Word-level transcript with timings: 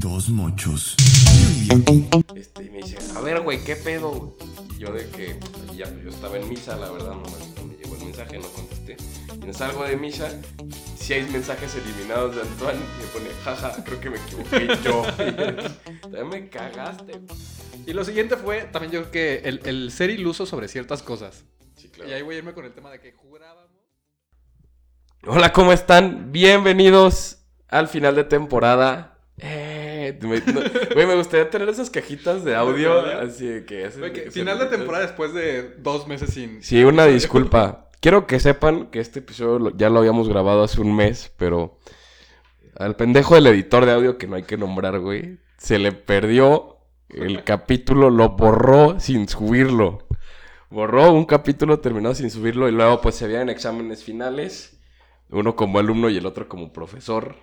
Dos 0.00 0.28
mochos. 0.28 0.94
Este, 2.36 2.64
y 2.64 2.70
me 2.70 2.76
dice, 2.78 2.98
a 3.16 3.20
ver, 3.20 3.40
güey, 3.40 3.64
¿qué 3.64 3.74
pedo? 3.74 4.36
Y 4.76 4.78
yo 4.78 4.92
de 4.92 5.08
que, 5.10 5.40
ya, 5.74 5.86
pues 5.86 6.04
yo 6.04 6.10
estaba 6.10 6.38
en 6.38 6.48
misa, 6.48 6.76
la 6.76 6.88
verdad, 6.92 7.14
no 7.16 7.64
me, 7.64 7.72
me 7.72 7.76
llegó 7.76 7.96
el 7.96 8.04
mensaje, 8.04 8.38
no 8.38 8.46
contesté. 8.46 8.96
Y 9.34 9.44
me 9.44 9.52
salgo 9.52 9.82
de 9.82 9.96
misa, 9.96 10.30
si 10.96 11.14
hay 11.14 11.24
mensajes 11.24 11.74
eliminados 11.74 12.36
de 12.36 12.42
Antoine, 12.42 12.78
y 12.78 13.02
me 13.02 13.08
pone, 13.08 13.30
jaja, 13.42 13.82
creo 13.82 14.00
que 14.00 14.10
me 14.10 14.18
equivoqué 14.18 14.68
yo. 14.84 15.02
También 16.02 16.28
me 16.28 16.48
cagaste. 16.48 17.20
Y 17.84 17.92
lo 17.92 18.04
siguiente 18.04 18.36
fue 18.36 18.68
también 18.70 18.92
yo 18.92 19.00
creo 19.00 19.10
que 19.10 19.48
el, 19.48 19.62
el 19.64 19.90
ser 19.90 20.10
iluso 20.10 20.46
sobre 20.46 20.68
ciertas 20.68 21.02
cosas. 21.02 21.44
Sí, 21.74 21.88
claro. 21.88 22.08
Y 22.08 22.12
ahí 22.12 22.22
voy 22.22 22.36
a 22.36 22.38
irme 22.38 22.52
con 22.52 22.64
el 22.64 22.72
tema 22.72 22.92
de 22.92 23.00
que 23.00 23.14
jurábamos. 23.14 23.72
Hola, 25.26 25.52
¿cómo 25.52 25.72
están? 25.72 26.30
Bienvenidos 26.30 27.38
al 27.66 27.88
final 27.88 28.14
de 28.14 28.22
temporada. 28.22 29.18
Eh, 29.40 29.87
me, 30.14 30.40
no- 30.52 30.60
güey, 30.94 31.06
me 31.06 31.14
gustaría 31.14 31.50
tener 31.50 31.68
esas 31.68 31.90
cajitas 31.90 32.44
de 32.44 32.54
audio, 32.54 33.00
así 33.20 33.46
de 33.46 33.64
que... 33.64 33.84
hacen- 33.86 34.00
Güey, 34.00 34.12
que 34.12 34.24
que 34.24 34.30
final 34.30 34.58
de 34.58 34.66
temporada 34.66 35.04
después 35.06 35.32
de 35.34 35.74
dos 35.78 36.06
meses 36.08 36.30
sin. 36.30 36.62
Sí, 36.62 36.84
una 36.84 37.06
disculpa. 37.06 37.90
Quiero 38.00 38.26
que 38.26 38.38
sepan 38.40 38.86
que 38.90 39.00
este 39.00 39.18
episodio 39.18 39.58
lo- 39.58 39.76
ya 39.76 39.90
lo 39.90 39.98
habíamos 39.98 40.28
grabado 40.28 40.62
hace 40.62 40.80
un 40.80 40.94
mes, 40.94 41.32
pero 41.36 41.78
al 42.76 42.94
pendejo 42.96 43.34
del 43.34 43.46
editor 43.48 43.86
de 43.86 43.92
audio 43.92 44.18
que 44.18 44.26
no 44.28 44.36
hay 44.36 44.44
que 44.44 44.56
nombrar, 44.56 45.00
güey, 45.00 45.38
se 45.56 45.78
le 45.80 45.90
perdió 45.92 46.76
el 47.08 47.42
capítulo, 47.44 48.10
lo 48.10 48.30
borró 48.30 49.00
sin 49.00 49.28
subirlo. 49.28 50.06
Borró 50.70 51.10
un 51.12 51.24
capítulo 51.24 51.80
terminado 51.80 52.14
sin 52.14 52.30
subirlo 52.30 52.68
y 52.68 52.72
luego 52.72 53.00
pues 53.00 53.14
se 53.14 53.24
habían 53.24 53.48
exámenes 53.48 54.04
finales, 54.04 54.78
uno 55.30 55.56
como 55.56 55.78
alumno 55.78 56.08
y 56.10 56.18
el 56.18 56.26
otro 56.26 56.46
como 56.48 56.72
profesor. 56.72 57.36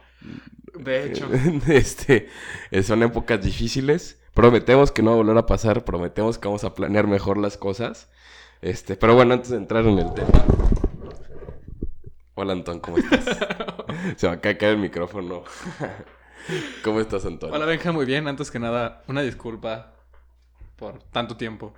De 0.79 1.05
hecho. 1.05 1.29
Este, 1.67 2.29
eh, 2.71 2.83
son 2.83 3.03
épocas 3.03 3.41
difíciles. 3.43 4.19
Prometemos 4.33 4.91
que 4.91 5.01
no 5.01 5.11
va 5.11 5.15
a 5.15 5.17
volver 5.17 5.37
a 5.37 5.45
pasar. 5.45 5.85
Prometemos 5.85 6.37
que 6.37 6.47
vamos 6.47 6.63
a 6.63 6.73
planear 6.73 7.07
mejor 7.07 7.37
las 7.37 7.57
cosas. 7.57 8.09
Este, 8.61 8.95
pero 8.95 9.15
bueno, 9.15 9.33
antes 9.33 9.49
de 9.51 9.57
entrar 9.57 9.85
en 9.85 9.99
el 9.99 10.13
tema. 10.13 10.43
Hola, 12.35 12.53
Antón, 12.53 12.79
¿cómo 12.79 12.97
estás? 12.97 13.25
Se 14.17 14.27
va 14.27 14.33
a 14.33 14.39
caer 14.41 14.63
el 14.63 14.77
micrófono. 14.77 15.43
¿Cómo 16.83 16.99
estás, 16.99 17.25
Antón? 17.25 17.53
Hola, 17.53 17.65
Benja, 17.65 17.91
muy 17.91 18.05
bien. 18.05 18.27
Antes 18.27 18.51
que 18.51 18.59
nada, 18.59 19.03
una 19.07 19.21
disculpa 19.21 19.95
por 20.75 20.99
tanto 21.11 21.37
tiempo. 21.37 21.73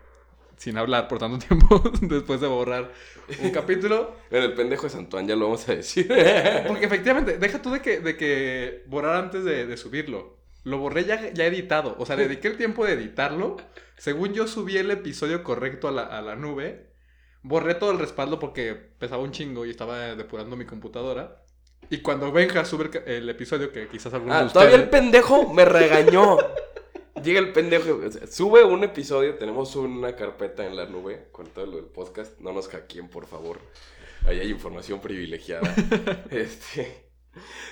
Sin 0.57 0.77
hablar 0.77 1.07
por 1.07 1.19
tanto 1.19 1.37
tiempo 1.47 1.81
después 2.01 2.41
de 2.41 2.47
borrar 2.47 2.91
un 3.39 3.51
capítulo. 3.51 4.15
Bueno, 4.29 4.45
el 4.47 4.53
pendejo 4.53 4.87
es 4.87 4.95
Antón, 4.95 5.27
ya 5.27 5.35
lo 5.35 5.45
vamos 5.45 5.67
a 5.69 5.75
decir. 5.75 6.07
Porque 6.67 6.85
efectivamente, 6.85 7.37
deja 7.37 7.61
tú 7.61 7.71
de 7.71 7.81
que, 7.81 7.99
de 7.99 8.17
que 8.17 8.83
borrar 8.87 9.15
antes 9.15 9.43
de, 9.43 9.65
de 9.65 9.77
subirlo. 9.77 10.37
Lo 10.63 10.79
borré 10.79 11.05
ya, 11.05 11.31
ya 11.31 11.45
editado. 11.45 11.95
O 11.97 12.05
sea, 12.05 12.17
dediqué 12.17 12.49
el 12.49 12.57
tiempo 12.57 12.85
de 12.85 12.93
editarlo. 12.93 13.55
Según 13.97 14.33
yo 14.33 14.47
subí 14.47 14.77
el 14.77 14.91
episodio 14.91 15.43
correcto 15.43 15.87
a 15.87 15.91
la, 15.91 16.03
a 16.03 16.21
la 16.21 16.35
nube. 16.35 16.87
Borré 17.41 17.75
todo 17.75 17.91
el 17.91 17.99
respaldo 17.99 18.39
porque 18.39 18.73
pesaba 18.73 19.23
un 19.23 19.31
chingo 19.31 19.65
y 19.65 19.69
estaba 19.69 20.15
depurando 20.15 20.57
mi 20.57 20.65
computadora. 20.65 21.43
Y 21.89 21.99
cuando 21.99 22.31
Benja 22.33 22.65
sube 22.65 22.89
el, 23.05 23.11
el 23.13 23.29
episodio, 23.29 23.71
que 23.71 23.87
quizás 23.87 24.13
algunos 24.13 24.35
Ah, 24.35 24.43
de 24.43 24.49
todavía 24.49 24.75
el 24.75 24.89
pendejo 24.89 25.53
me 25.53 25.63
regañó. 25.63 26.37
Llega 27.23 27.39
el 27.39 27.51
pendejo, 27.51 27.99
o 28.05 28.11
sea, 28.11 28.27
sube 28.27 28.63
un 28.63 28.83
episodio, 28.83 29.35
tenemos 29.35 29.75
una 29.75 30.15
carpeta 30.15 30.65
en 30.65 30.75
la 30.75 30.85
nube 30.85 31.29
con 31.31 31.47
todo 31.47 31.65
lo 31.65 31.75
del 31.77 31.85
podcast. 31.85 32.39
No 32.39 32.53
nos 32.53 32.67
hackeen, 32.67 33.09
por 33.09 33.25
favor. 33.25 33.59
Ahí 34.25 34.39
hay 34.39 34.49
información 34.49 34.99
privilegiada. 34.99 35.73
este, 36.31 37.09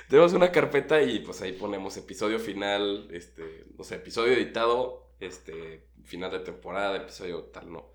tenemos 0.10 0.34
una 0.34 0.52
carpeta 0.52 1.02
y 1.02 1.20
pues 1.20 1.42
ahí 1.42 1.52
ponemos 1.52 1.96
episodio 1.98 2.40
final, 2.40 3.08
este, 3.12 3.66
no 3.78 3.84
sé, 3.84 3.96
episodio 3.96 4.34
editado, 4.34 5.12
este, 5.20 5.88
final 6.04 6.32
de 6.32 6.40
temporada, 6.40 6.98
episodio 6.98 7.44
tal, 7.46 7.72
no. 7.72 7.92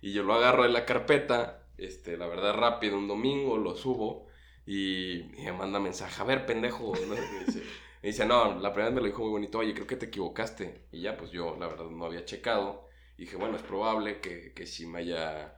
Y 0.00 0.12
yo 0.12 0.22
lo 0.22 0.34
agarro 0.34 0.62
de 0.62 0.68
la 0.70 0.84
carpeta, 0.84 1.66
este, 1.76 2.16
la 2.16 2.26
verdad 2.26 2.54
rápido, 2.54 2.96
un 2.96 3.08
domingo, 3.08 3.58
lo 3.58 3.74
subo 3.74 4.26
y, 4.66 5.20
y 5.36 5.44
me 5.44 5.52
manda 5.52 5.80
mensaje, 5.80 6.20
a 6.20 6.24
ver, 6.24 6.46
pendejo, 6.46 6.92
¿no? 7.06 7.14
Dice, 7.46 7.62
me 8.04 8.08
dice, 8.08 8.26
no, 8.26 8.60
la 8.60 8.70
primera 8.70 8.90
vez 8.90 8.94
me 8.96 9.00
lo 9.00 9.06
dijo 9.06 9.22
muy 9.22 9.30
bonito, 9.30 9.56
oye, 9.60 9.72
creo 9.72 9.86
que 9.86 9.96
te 9.96 10.04
equivocaste. 10.04 10.88
Y 10.92 11.00
ya, 11.00 11.16
pues 11.16 11.30
yo, 11.30 11.56
la 11.58 11.68
verdad, 11.68 11.86
no 11.86 12.04
había 12.04 12.26
checado. 12.26 12.86
Y 13.16 13.22
dije, 13.22 13.36
bueno, 13.36 13.56
es 13.56 13.62
probable 13.62 14.20
que, 14.20 14.52
que 14.52 14.66
sí 14.66 14.84
me 14.84 14.98
haya... 14.98 15.54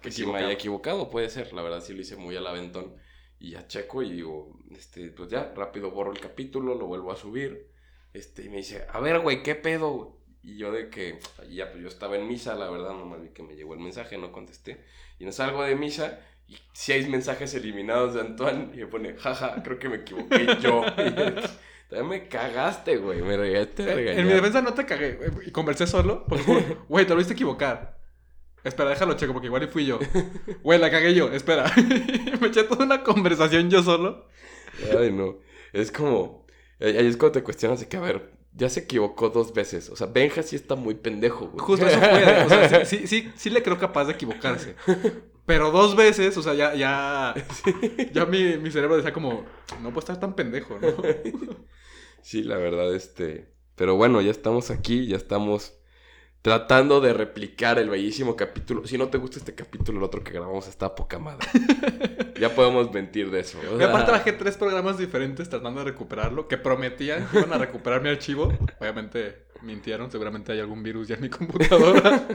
Que 0.00 0.12
sí 0.12 0.24
me 0.24 0.38
haya 0.38 0.52
equivocado, 0.52 1.10
puede 1.10 1.28
ser. 1.28 1.52
La 1.52 1.62
verdad, 1.62 1.80
sí 1.80 1.92
lo 1.92 2.02
hice 2.02 2.14
muy 2.14 2.36
al 2.36 2.46
aventón. 2.46 2.94
Y 3.40 3.50
ya 3.50 3.66
checo 3.66 4.04
y 4.04 4.12
digo, 4.12 4.56
este, 4.70 5.08
pues 5.08 5.30
ya, 5.30 5.52
rápido 5.56 5.90
borro 5.90 6.12
el 6.12 6.20
capítulo, 6.20 6.76
lo 6.76 6.86
vuelvo 6.86 7.10
a 7.10 7.16
subir. 7.16 7.72
Este, 8.12 8.44
y 8.44 8.50
me 8.50 8.58
dice, 8.58 8.86
a 8.88 9.00
ver, 9.00 9.18
güey, 9.18 9.42
¿qué 9.42 9.56
pedo? 9.56 10.20
Y 10.44 10.56
yo 10.56 10.70
de 10.70 10.90
que, 10.90 11.18
ya, 11.50 11.72
pues 11.72 11.82
yo 11.82 11.88
estaba 11.88 12.14
en 12.14 12.28
misa, 12.28 12.54
la 12.54 12.70
verdad, 12.70 12.90
nomás 12.90 13.20
vi 13.20 13.30
que 13.30 13.42
me 13.42 13.56
llegó 13.56 13.74
el 13.74 13.80
mensaje, 13.80 14.16
no 14.16 14.30
contesté. 14.30 14.84
Y 15.18 15.24
no 15.24 15.32
salgo 15.32 15.64
de 15.64 15.74
misa 15.74 16.20
y 16.48 16.58
si 16.72 16.92
hay 16.92 17.08
mensajes 17.08 17.54
eliminados 17.54 18.14
de 18.14 18.20
Antoine 18.20 18.70
y 18.74 18.78
me 18.78 18.86
pone, 18.86 19.14
jaja, 19.14 19.62
creo 19.62 19.78
que 19.78 19.88
me 19.88 19.96
equivoqué 19.96 20.46
yo. 20.60 20.84
También 21.90 22.08
me 22.08 22.28
cagaste, 22.28 22.96
güey, 22.96 23.22
me 23.22 23.36
regaste, 23.36 23.82
En- 24.12 24.18
En 24.20 24.26
mi 24.26 24.32
defensa 24.32 24.62
no 24.62 24.72
te 24.74 24.84
cagué. 24.86 25.18
Y 25.46 25.50
conversé 25.50 25.86
solo. 25.86 26.24
Porque, 26.26 26.44
güey, 26.88 27.04
te 27.06 27.10
lo 27.12 27.18
viste 27.18 27.34
equivocar. 27.34 27.98
Espera, 28.64 28.90
déjalo 28.90 29.14
checo 29.14 29.32
porque 29.34 29.46
igual 29.48 29.62
y 29.64 29.66
fui 29.66 29.84
yo. 29.84 29.98
Güey, 30.62 30.78
la 30.78 30.90
cagué 30.90 31.14
yo, 31.14 31.30
espera. 31.32 31.70
Me 32.40 32.48
eché 32.48 32.64
toda 32.64 32.84
una 32.86 33.02
conversación 33.02 33.68
yo 33.70 33.82
solo. 33.82 34.26
Ay, 34.98 35.12
no. 35.12 35.36
Es 35.72 35.92
como. 35.92 36.46
Ahí 36.80 36.96
ahí 36.96 37.06
es 37.06 37.16
cuando 37.18 37.32
te 37.38 37.42
cuestionas 37.44 37.80
de 37.80 37.88
que, 37.88 37.96
a 37.98 38.00
ver, 38.00 38.30
ya 38.54 38.68
se 38.68 38.80
equivocó 38.80 39.30
dos 39.30 39.52
veces. 39.52 39.90
O 39.90 39.96
sea, 39.96 40.06
Benja 40.06 40.42
sí 40.42 40.56
está 40.56 40.76
muy 40.76 40.94
pendejo, 40.94 41.48
güey. 41.48 41.64
Justo 41.64 41.86
eso 41.86 41.98
puede. 41.98 42.44
O 42.44 42.48
sea, 42.48 42.84
sí, 42.84 42.98
sí, 42.98 43.06
sí, 43.06 43.32
sí 43.34 43.50
le 43.50 43.62
creo 43.62 43.78
capaz 43.78 44.04
de 44.04 44.12
equivocarse. 44.12 44.76
Pero 45.46 45.70
dos 45.70 45.94
veces, 45.96 46.36
o 46.36 46.42
sea, 46.42 46.54
ya, 46.54 46.74
ya. 46.74 47.34
Ya 48.12 48.24
mi, 48.26 48.56
mi 48.56 48.70
cerebro 48.70 48.96
decía 48.96 49.12
como, 49.12 49.44
no 49.82 49.90
puede 49.90 50.00
estar 50.00 50.20
tan 50.20 50.34
pendejo, 50.34 50.78
¿no? 50.78 50.88
Sí, 52.22 52.42
la 52.42 52.56
verdad, 52.56 52.94
este. 52.94 53.52
Pero 53.74 53.96
bueno, 53.96 54.20
ya 54.22 54.30
estamos 54.30 54.70
aquí, 54.70 55.06
ya 55.06 55.16
estamos 55.16 55.74
tratando 56.44 57.00
de 57.00 57.14
replicar 57.14 57.78
el 57.78 57.88
bellísimo 57.88 58.36
capítulo. 58.36 58.86
Si 58.86 58.98
no 58.98 59.08
te 59.08 59.16
gusta 59.16 59.38
este 59.38 59.54
capítulo, 59.54 59.96
el 59.96 60.04
otro 60.04 60.22
que 60.22 60.30
grabamos 60.32 60.68
está 60.68 60.84
a 60.84 60.94
poca 60.94 61.18
madre. 61.18 61.48
ya 62.38 62.54
podemos 62.54 62.92
mentir 62.92 63.30
de 63.30 63.40
eso. 63.40 63.58
o 63.60 63.80
Y 63.80 63.82
aparte 63.82 64.10
sea, 64.10 64.18
bajé 64.18 64.32
tres 64.34 64.58
programas 64.58 64.98
diferentes 64.98 65.48
tratando 65.48 65.80
de 65.80 65.86
recuperarlo, 65.86 66.46
que 66.46 66.58
prometían 66.58 67.26
que 67.28 67.38
iban 67.38 67.54
a 67.54 67.56
recuperar 67.56 68.02
mi 68.02 68.10
archivo. 68.10 68.52
Obviamente 68.78 69.46
mintieron, 69.62 70.10
seguramente 70.10 70.52
hay 70.52 70.60
algún 70.60 70.82
virus 70.82 71.08
ya 71.08 71.14
en 71.14 71.22
mi 71.22 71.30
computadora. 71.30 72.28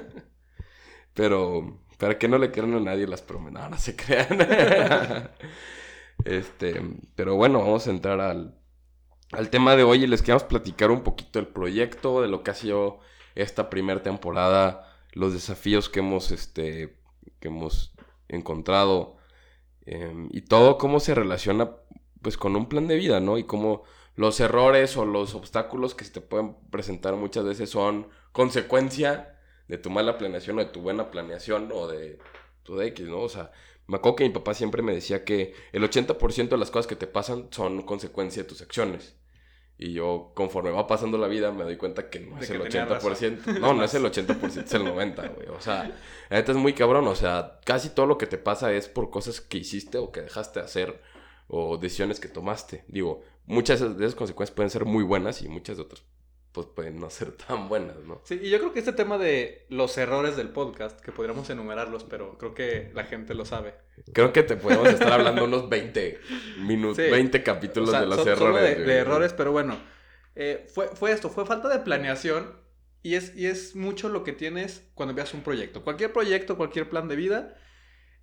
Pero 1.13 1.79
para 1.99 2.17
que 2.17 2.27
no 2.27 2.39
le 2.39 2.49
crean 2.49 2.73
a 2.73 2.79
nadie 2.79 3.05
las 3.05 3.23
no 3.29 3.77
se 3.77 3.95
crean. 3.95 4.39
este, 6.25 6.81
pero 7.15 7.35
bueno, 7.35 7.59
vamos 7.59 7.85
a 7.85 7.91
entrar 7.91 8.19
al, 8.21 8.57
al 9.33 9.49
tema 9.51 9.75
de 9.75 9.83
hoy 9.83 10.05
y 10.05 10.07
les 10.07 10.23
queremos 10.23 10.45
platicar 10.45 10.89
un 10.89 11.03
poquito 11.03 11.37
del 11.37 11.47
proyecto, 11.47 12.23
de 12.23 12.27
lo 12.27 12.41
que 12.41 12.49
ha 12.49 12.55
sido 12.55 13.01
esta 13.41 13.69
primera 13.69 14.03
temporada, 14.03 14.93
los 15.13 15.33
desafíos 15.33 15.89
que 15.89 15.99
hemos, 15.99 16.31
este, 16.31 16.97
que 17.39 17.47
hemos 17.47 17.93
encontrado 18.27 19.17
em, 19.85 20.29
y 20.31 20.41
todo 20.41 20.77
cómo 20.77 20.99
se 20.99 21.15
relaciona 21.15 21.71
pues 22.21 22.37
con 22.37 22.55
un 22.55 22.67
plan 22.67 22.87
de 22.87 22.97
vida, 22.97 23.19
¿no? 23.19 23.37
Y 23.37 23.45
cómo 23.45 23.83
los 24.15 24.39
errores 24.39 24.97
o 24.97 25.05
los 25.05 25.35
obstáculos 25.35 25.95
que 25.95 26.05
se 26.05 26.11
te 26.11 26.21
pueden 26.21 26.55
presentar 26.69 27.15
muchas 27.15 27.45
veces 27.45 27.69
son 27.69 28.09
consecuencia 28.31 29.39
de 29.67 29.77
tu 29.77 29.89
mala 29.89 30.17
planeación 30.17 30.59
o 30.59 30.65
de 30.65 30.71
tu 30.71 30.81
buena 30.81 31.09
planeación 31.11 31.71
o 31.73 31.87
de 31.87 32.19
tu 32.63 32.75
de 32.75 32.87
X, 32.87 33.07
¿no? 33.07 33.21
O 33.21 33.29
sea, 33.29 33.51
me 33.87 33.97
acuerdo 33.97 34.17
que 34.17 34.23
mi 34.25 34.31
papá 34.31 34.53
siempre 34.53 34.81
me 34.81 34.93
decía 34.93 35.23
que 35.23 35.53
el 35.71 35.83
80% 35.83 36.49
de 36.49 36.57
las 36.57 36.71
cosas 36.71 36.87
que 36.87 36.95
te 36.95 37.07
pasan 37.07 37.47
son 37.51 37.83
consecuencia 37.83 38.43
de 38.43 38.49
tus 38.49 38.61
acciones. 38.61 39.15
Y 39.81 39.93
yo, 39.93 40.33
conforme 40.33 40.71
va 40.71 40.87
pasando 40.87 41.17
la 41.17 41.27
vida, 41.27 41.53
me 41.53 41.63
doy 41.63 41.77
cuenta 41.77 42.09
que 42.09 42.19
no 42.19 42.35
De 42.35 42.41
es 42.41 42.51
que 42.51 42.57
el 42.57 42.63
tenía 42.63 42.85
80%. 42.85 43.45
No, 43.61 43.73
no 43.73 43.85
es 43.85 43.93
el 43.93 44.03
80%, 44.03 44.63
es 44.65 44.73
el 44.73 44.83
90%, 44.83 45.35
güey. 45.35 45.47
O 45.47 45.61
sea, 45.61 45.97
neta 46.29 46.51
es 46.51 46.57
muy 46.57 46.73
cabrón. 46.73 47.07
O 47.07 47.15
sea, 47.15 47.61
casi 47.63 47.89
todo 47.89 48.05
lo 48.05 48.17
que 48.17 48.27
te 48.27 48.37
pasa 48.37 48.73
es 48.73 48.89
por 48.89 49.09
cosas 49.09 49.39
que 49.39 49.57
hiciste 49.57 49.97
o 49.97 50.11
que 50.11 50.21
dejaste 50.21 50.59
de 50.59 50.65
hacer 50.65 51.01
o 51.47 51.77
decisiones 51.77 52.19
que 52.19 52.27
tomaste. 52.27 52.83
Digo, 52.89 53.23
muchas 53.45 53.79
de 53.79 54.05
esas 54.05 54.15
consecuencias 54.15 54.53
pueden 54.53 54.69
ser 54.69 54.83
muy 54.83 55.05
buenas 55.05 55.41
y 55.41 55.47
muchas 55.47 55.77
de 55.77 55.83
otras, 55.83 56.03
pues 56.63 56.73
pueden 56.75 56.99
no 56.99 57.09
ser 57.09 57.31
tan 57.33 57.69
buenas, 57.69 57.97
¿no? 58.05 58.21
Sí, 58.23 58.39
y 58.41 58.49
yo 58.49 58.59
creo 58.59 58.73
que 58.73 58.79
este 58.79 58.93
tema 58.93 59.17
de 59.17 59.65
los 59.69 59.97
errores 59.97 60.35
del 60.35 60.49
podcast, 60.49 60.99
que 60.99 61.11
podríamos 61.11 61.49
enumerarlos, 61.49 62.03
pero 62.03 62.37
creo 62.37 62.53
que 62.53 62.91
la 62.93 63.05
gente 63.05 63.33
lo 63.33 63.45
sabe. 63.45 63.75
Creo 64.13 64.33
que 64.33 64.43
te 64.43 64.55
podemos 64.57 64.87
estar 64.89 65.11
hablando 65.11 65.45
unos 65.45 65.69
20 65.69 66.19
minutos, 66.59 66.97
Sí. 66.97 67.09
20 67.09 67.43
capítulos 67.43 67.89
O 67.89 67.91
sea, 67.91 68.01
de 68.01 68.07
los 68.07 68.17
solo 68.17 68.31
errores. 68.31 68.77
de, 68.77 68.83
de 68.83 68.97
errores, 68.97 69.33
pero 69.33 69.51
bueno. 69.51 69.77
eh, 70.35 70.67
fue, 70.73 70.87
fue 70.89 71.11
esto, 71.11 71.29
fue 71.29 71.45
falta 71.45 71.69
de 71.69 71.79
planeación. 71.79 72.57
Y 73.01 73.15
es, 73.15 73.33
y 73.35 73.45
es 73.45 73.77
mucho 73.77 74.09
lo 74.09 74.25
que 74.25 74.33
tienes 74.33 74.89
cuando 74.93 75.15
veas 75.15 75.33
un 75.33 75.41
proyecto. 75.41 75.83
Cualquier 75.85 76.11
proyecto, 76.11 76.57
cualquier 76.57 76.89
plan 76.89 77.07
de 77.07 77.15
vida. 77.15 77.55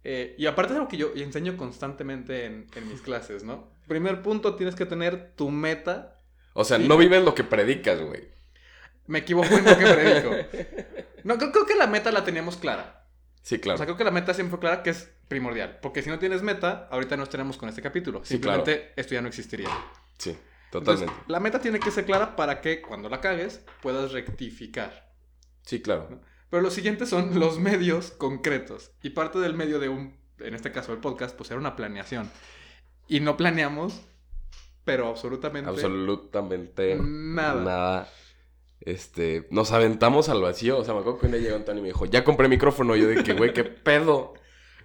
eh, 0.05 0.35
y 0.39 0.47
aparte 0.47 0.75
de 0.75 0.79
lo 0.81 0.89
que 0.89 0.99
yo 0.99 1.13
enseño 1.17 1.57
constantemente 1.57 2.45
en, 2.45 2.67
en 2.77 2.89
mis 2.89 3.01
clases, 3.01 3.43
¿no? 3.43 3.73
Primer 3.89 4.21
punto, 4.23 4.55
tienes 4.57 4.75
que 4.75 4.85
tener 4.87 5.33
tu 5.37 5.51
meta 5.51 6.16
O 6.59 6.65
sea, 6.65 6.79
no 6.79 6.97
vives 6.97 7.23
lo 7.23 7.35
que 7.35 7.45
predicas, 7.45 8.01
güey. 8.01 8.29
Me 9.07 9.19
equivoco 9.21 9.55
en 9.55 9.65
lo 9.65 9.77
que 9.79 9.87
predico. 9.87 10.31
No, 11.25 11.39
creo, 11.39 11.51
creo 11.51 11.67
que 11.67 11.75
la 11.75 11.89
meta 11.89 12.13
la 12.13 12.23
teníamos 12.25 12.57
clara. 12.57 13.05
Sí, 13.43 13.57
O 13.57 13.61
claro. 13.61 13.77
sea, 13.79 13.87
creo 13.87 13.97
que 13.97 14.05
la 14.05 14.13
meta 14.13 14.33
siempre 14.33 14.51
fue 14.53 14.61
clara 14.61 14.85
que 14.85 14.91
es 14.91 15.11
primordial. 15.27 15.79
Porque 15.83 16.01
si 16.03 16.09
no 16.09 16.21
tienes 16.21 16.43
meta, 16.43 16.87
ahorita 16.89 17.17
no 17.17 17.25
estaríamos 17.25 17.57
con 17.57 17.69
este 17.69 17.83
capítulo. 17.83 18.21
Sí, 18.25 18.39
claro. 18.39 18.59
Simplemente 18.65 18.93
esto 18.95 19.15
ya 19.15 19.23
no 19.23 19.27
existiría. 19.29 19.69
Sí, 20.19 20.31
Entonces, 20.67 21.01
totalmente. 21.01 21.15
la 21.27 21.41
meta 21.41 21.61
tiene 21.61 21.81
que 21.81 21.91
ser 21.91 22.05
clara 22.05 22.37
para 22.37 22.61
que 22.61 22.81
cuando 22.81 23.09
la 23.09 23.21
cagues 23.21 23.61
puedas 23.83 24.13
rectificar. 24.13 25.13
Sí, 25.63 25.83
claro. 25.83 26.21
Pero 26.49 26.63
los 26.63 26.75
siguientes 26.75 27.09
son 27.09 27.39
los 27.41 27.59
medios 27.59 28.13
concretos. 28.13 28.93
Y 29.03 29.11
parte 29.11 29.41
del 29.41 29.55
medio 29.55 29.81
de 29.81 29.89
un, 29.89 30.17
en 30.39 30.55
este 30.55 30.71
caso 30.71 30.93
el 30.93 30.99
podcast, 31.01 31.37
pues 31.37 31.51
era 31.51 31.59
una 31.59 31.75
planeación. 31.75 32.31
Y 33.09 33.19
no 33.19 33.37
planeamos, 33.37 34.01
pero 34.87 35.09
absolutamente 35.09 35.69
Absolutamente 35.69 36.97
nada. 36.99 37.63
nada. 37.63 38.09
Este, 38.81 39.49
nos 39.51 39.73
aventamos 39.73 40.29
al 40.29 40.41
vacío. 40.41 40.79
O 40.79 40.85
sea, 40.85 40.95
me 40.95 41.01
acuerdo 41.01 41.19
que 41.19 41.27
un 41.27 41.33
día 41.33 41.41
llegó 41.43 41.57
Antonio 41.57 41.81
y 41.81 41.83
me 41.83 41.89
dijo, 41.89 42.07
ya 42.07 42.25
compré 42.25 42.49
micrófono. 42.49 42.95
Y 42.97 43.01
yo 43.03 43.23
que, 43.25 43.35
güey, 43.35 43.53
qué 43.53 43.65
pedo. 43.65 44.35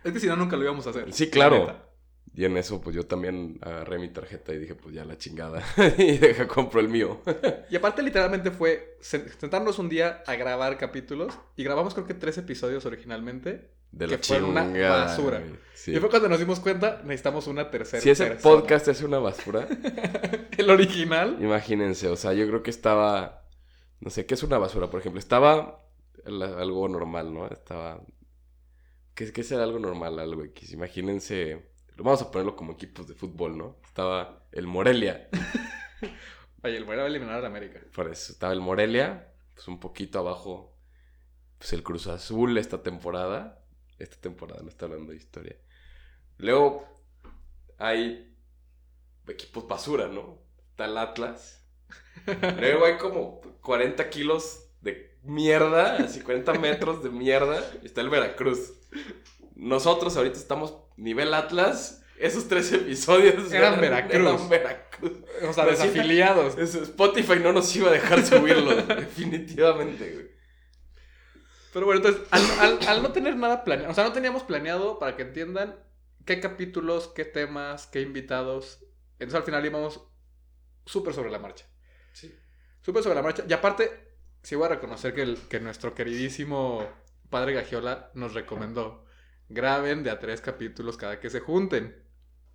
Es 0.04 0.12
que 0.12 0.20
si 0.20 0.28
no, 0.28 0.36
nunca 0.36 0.58
lo 0.58 0.64
íbamos 0.64 0.86
a 0.88 0.90
hacer. 0.90 1.14
Sí, 1.14 1.26
La 1.28 1.32
claro. 1.32 1.92
Y 2.34 2.46
en 2.46 2.56
eso, 2.58 2.82
pues 2.82 2.96
yo 2.96 3.06
también 3.06 3.60
agarré 3.62 4.00
mi 4.00 4.08
tarjeta 4.10 4.54
y 4.54 4.58
dije, 4.58 4.74
pues 4.74 4.96
ya 4.96 5.06
la 5.06 5.18
chingada. 5.18 5.62
y 5.98 6.18
deja, 6.18 6.48
compro 6.48 6.80
el 6.80 6.90
mío. 6.90 7.22
Y 7.70 7.76
aparte, 7.76 8.02
literalmente 8.02 8.52
fue 8.52 8.98
sen- 9.02 9.30
sentarnos 9.38 9.78
un 9.80 9.88
día 9.90 10.24
a 10.26 10.36
grabar 10.36 10.78
capítulos. 10.78 11.38
Y 11.56 11.64
grabamos, 11.64 11.94
creo 11.94 12.08
que 12.08 12.14
tres 12.16 12.38
episodios 12.38 12.86
originalmente. 12.86 13.70
De 13.92 14.06
Que 14.08 14.18
la 14.18 14.24
fue 14.24 14.42
una 14.42 14.64
basura. 14.66 15.44
Sí. 15.74 15.94
Y 15.94 16.00
fue 16.00 16.10
cuando 16.10 16.30
nos 16.30 16.40
dimos 16.40 16.60
cuenta, 16.60 17.02
necesitamos 17.04 17.48
una 17.48 17.70
tercera. 17.70 18.02
Si 18.02 18.10
ese 18.10 18.28
persona. 18.28 18.42
podcast 18.56 18.88
es 18.88 19.02
una 19.02 19.20
basura, 19.20 19.68
El 20.58 20.70
original. 20.70 21.38
imagínense, 21.42 22.08
o 22.08 22.16
sea, 22.16 22.34
yo 22.34 22.48
creo 22.48 22.62
que 22.64 22.70
estaba, 22.70 23.48
no 24.00 24.10
sé, 24.12 24.26
¿qué 24.26 24.36
es 24.36 24.44
una 24.44 24.58
basura? 24.60 24.90
Por 24.90 25.00
ejemplo, 25.00 25.20
estaba 25.20 25.84
algo 26.26 26.88
normal, 26.88 27.34
¿no? 27.34 27.48
Estaba, 27.48 28.00
¿qué, 29.16 29.32
qué 29.34 29.44
será 29.44 29.64
algo 29.64 29.80
normal? 29.80 30.20
Algo 30.20 30.44
X, 30.46 30.72
imagínense, 30.72 31.72
vamos 31.98 32.22
a 32.22 32.30
ponerlo 32.32 32.56
como 32.56 32.74
equipos 32.74 33.08
de 33.08 33.16
fútbol, 33.16 33.58
¿no? 33.58 33.78
Estaba 33.84 34.46
el 34.52 34.68
Morelia, 34.68 35.30
Oye, 36.64 36.78
el 36.78 36.84
bueno 36.86 37.02
va 37.02 37.08
a 37.08 37.10
eliminar 37.10 37.36
a 37.38 37.42
la 37.42 37.48
América. 37.48 37.80
por 37.94 38.08
eso, 38.12 38.32
estaba 38.34 38.54
el 38.54 38.62
Morelia, 38.62 39.34
pues 39.56 39.68
un 39.68 39.80
poquito 39.80 40.20
abajo, 40.20 40.78
pues 41.58 41.74
el 41.74 41.82
Cruz 41.82 42.06
Azul 42.08 42.58
esta 42.60 42.84
temporada, 42.84 43.61
esta 44.04 44.18
temporada, 44.18 44.62
no 44.64 44.70
está 44.70 44.86
hablando 44.86 45.12
de 45.12 45.18
historia. 45.18 45.56
Luego 46.38 46.88
hay 47.78 48.36
equipos 49.28 49.68
basura, 49.68 50.08
¿no? 50.08 50.40
Está 50.70 50.86
el 50.86 50.98
Atlas. 50.98 51.64
Luego 52.60 52.86
hay 52.86 52.98
como 52.98 53.42
40 53.62 54.10
kilos 54.10 54.68
de 54.82 55.18
mierda, 55.24 55.98
así 55.98 56.22
40 56.22 56.54
metros 56.56 57.04
de 57.04 57.10
mierda. 57.10 57.64
y 57.82 57.86
Está 57.86 58.02
el 58.02 58.10
Veracruz. 58.10 58.74
Nosotros 59.56 60.18
ahorita 60.18 60.38
estamos 60.38 60.76
nivel 60.98 61.34
Atlas. 61.34 62.04
Esos 62.18 62.48
tres 62.48 62.72
episodios 62.72 63.52
Eran 63.52 63.82
Veracruz. 63.82 64.14
eran 64.16 64.50
Veracruz. 64.50 65.14
O 65.48 65.54
sea, 65.54 65.66
desafiliados. 65.66 66.58
Spotify 66.58 67.40
no 67.42 67.52
nos 67.52 67.76
iba 67.76 67.90
a 67.90 67.94
dejar 67.94 68.24
subirlo, 68.26 68.76
definitivamente, 68.96 70.12
güey. 70.14 70.41
Pero 71.74 71.86
bueno, 71.86 72.02
entonces, 72.06 72.28
al, 72.32 72.42
al- 72.60 72.88
al 72.88 73.04
no 73.04 73.12
tener 73.12 73.36
nada 73.36 73.64
planeado, 73.64 73.92
o 73.92 73.96
sea, 73.96 74.04
no 74.04 74.14
teníamos 74.14 74.44
planeado 74.44 75.00
para 75.00 75.16
que 75.16 75.24
entiendan 75.24 75.76
qué 76.26 76.40
capítulos, 76.40 77.08
qué 77.08 77.26
temas, 77.26 77.88
qué 77.88 78.02
invitados. 78.02 78.80
Entonces 79.14 79.36
al 79.36 79.44
final 79.44 79.66
íbamos 79.66 80.02
súper 80.86 81.14
sobre 81.14 81.32
la 81.32 81.40
marcha. 81.40 81.66
Sí. 82.14 82.34
Súper 82.82 83.04
sobre 83.04 83.16
la 83.16 83.22
marcha. 83.22 83.44
Y 83.48 83.54
aparte, 83.54 84.16
sí 84.44 84.56
voy 84.56 84.66
a 84.66 84.70
reconocer 84.70 85.14
que, 85.14 85.22
el- 85.24 85.38
que 85.48 85.60
nuestro 85.60 85.94
queridísimo 85.96 86.88
padre 87.30 87.54
Gagiola 87.54 88.12
nos 88.16 88.34
recomendó. 88.34 89.06
Graben 89.50 90.04
de 90.04 90.12
a 90.12 90.20
tres 90.20 90.42
capítulos 90.42 90.98
cada 90.98 91.20
que 91.20 91.30
se 91.30 91.40
junten. 91.40 92.04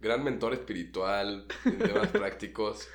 Gran 0.01 0.25
mentor 0.25 0.53
espiritual, 0.53 1.47
en 1.65 1.79
temas 1.79 2.09
prácticos. 2.13 2.87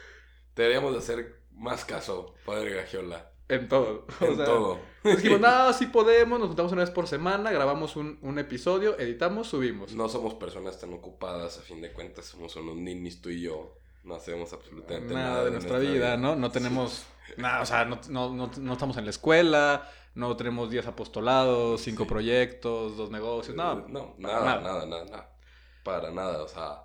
Deberíamos 0.56 0.92
de 0.94 1.00
hacer 1.00 1.42
más 1.52 1.84
caso, 1.86 2.36
Padre 2.46 2.76
Gagiola. 2.76 3.32
En 3.56 3.68
todo. 3.68 4.06
O 4.21 4.25
En 4.25 4.36
sea, 4.38 4.45
todo. 4.45 4.80
Dijimos, 5.03 5.39
no, 5.42 5.74
sí 5.74 5.88
podemos, 5.88 6.39
nos 6.39 6.48
juntamos 6.50 6.71
una 6.71 6.81
vez 6.81 6.92
por 6.92 7.07
semana, 7.07 7.51
grabamos 7.51 7.95
un, 7.95 8.18
un 8.21 8.39
episodio, 8.39 8.98
editamos, 9.00 9.48
subimos. 9.48 9.94
No 9.94 10.07
somos 10.09 10.36
personas 10.36 10.80
tan 10.80 10.94
ocupadas, 10.94 11.57
a 11.57 11.62
fin 11.62 11.81
de 11.81 11.92
cuentas, 11.92 12.25
somos 12.25 12.56
unos 12.56 12.75
ninis 12.77 13.21
tú 13.21 13.30
y 13.30 13.42
yo. 13.42 13.75
No 14.03 14.15
hacemos 14.15 14.51
absolutamente 14.51 15.13
nada, 15.13 15.30
nada, 15.30 15.45
de 15.45 15.51
nuestra, 15.51 15.77
vida, 15.77 16.18
¿no? 16.18 16.36
No 16.36 16.50
tenemos 16.50 17.06
nada, 17.38 17.62
o 17.62 17.65
sea, 17.65 17.86
no, 17.86 18.00
no, 18.09 18.33
no, 18.33 18.50
no 18.57 18.74
estamos 18.74 18.98
en 18.98 19.03
la 19.06 19.12
escuela, 19.12 19.88
no 20.15 20.36
tenemos 20.36 20.71
10 20.71 20.88
apostolados, 20.88 21.81
5 21.81 22.03
Sí. 22.03 22.09
proyectos, 22.09 22.98
dos 22.98 23.12
negocios, 23.12 23.56
nada. 23.56 23.86
no, 23.88 24.15
nada. 24.18 24.59
nada, 24.59 24.86
nada, 24.86 25.06
nada. 25.06 25.36
Para 25.83 26.09
nada, 26.12 26.42
o 26.44 26.48
sea, 26.48 26.83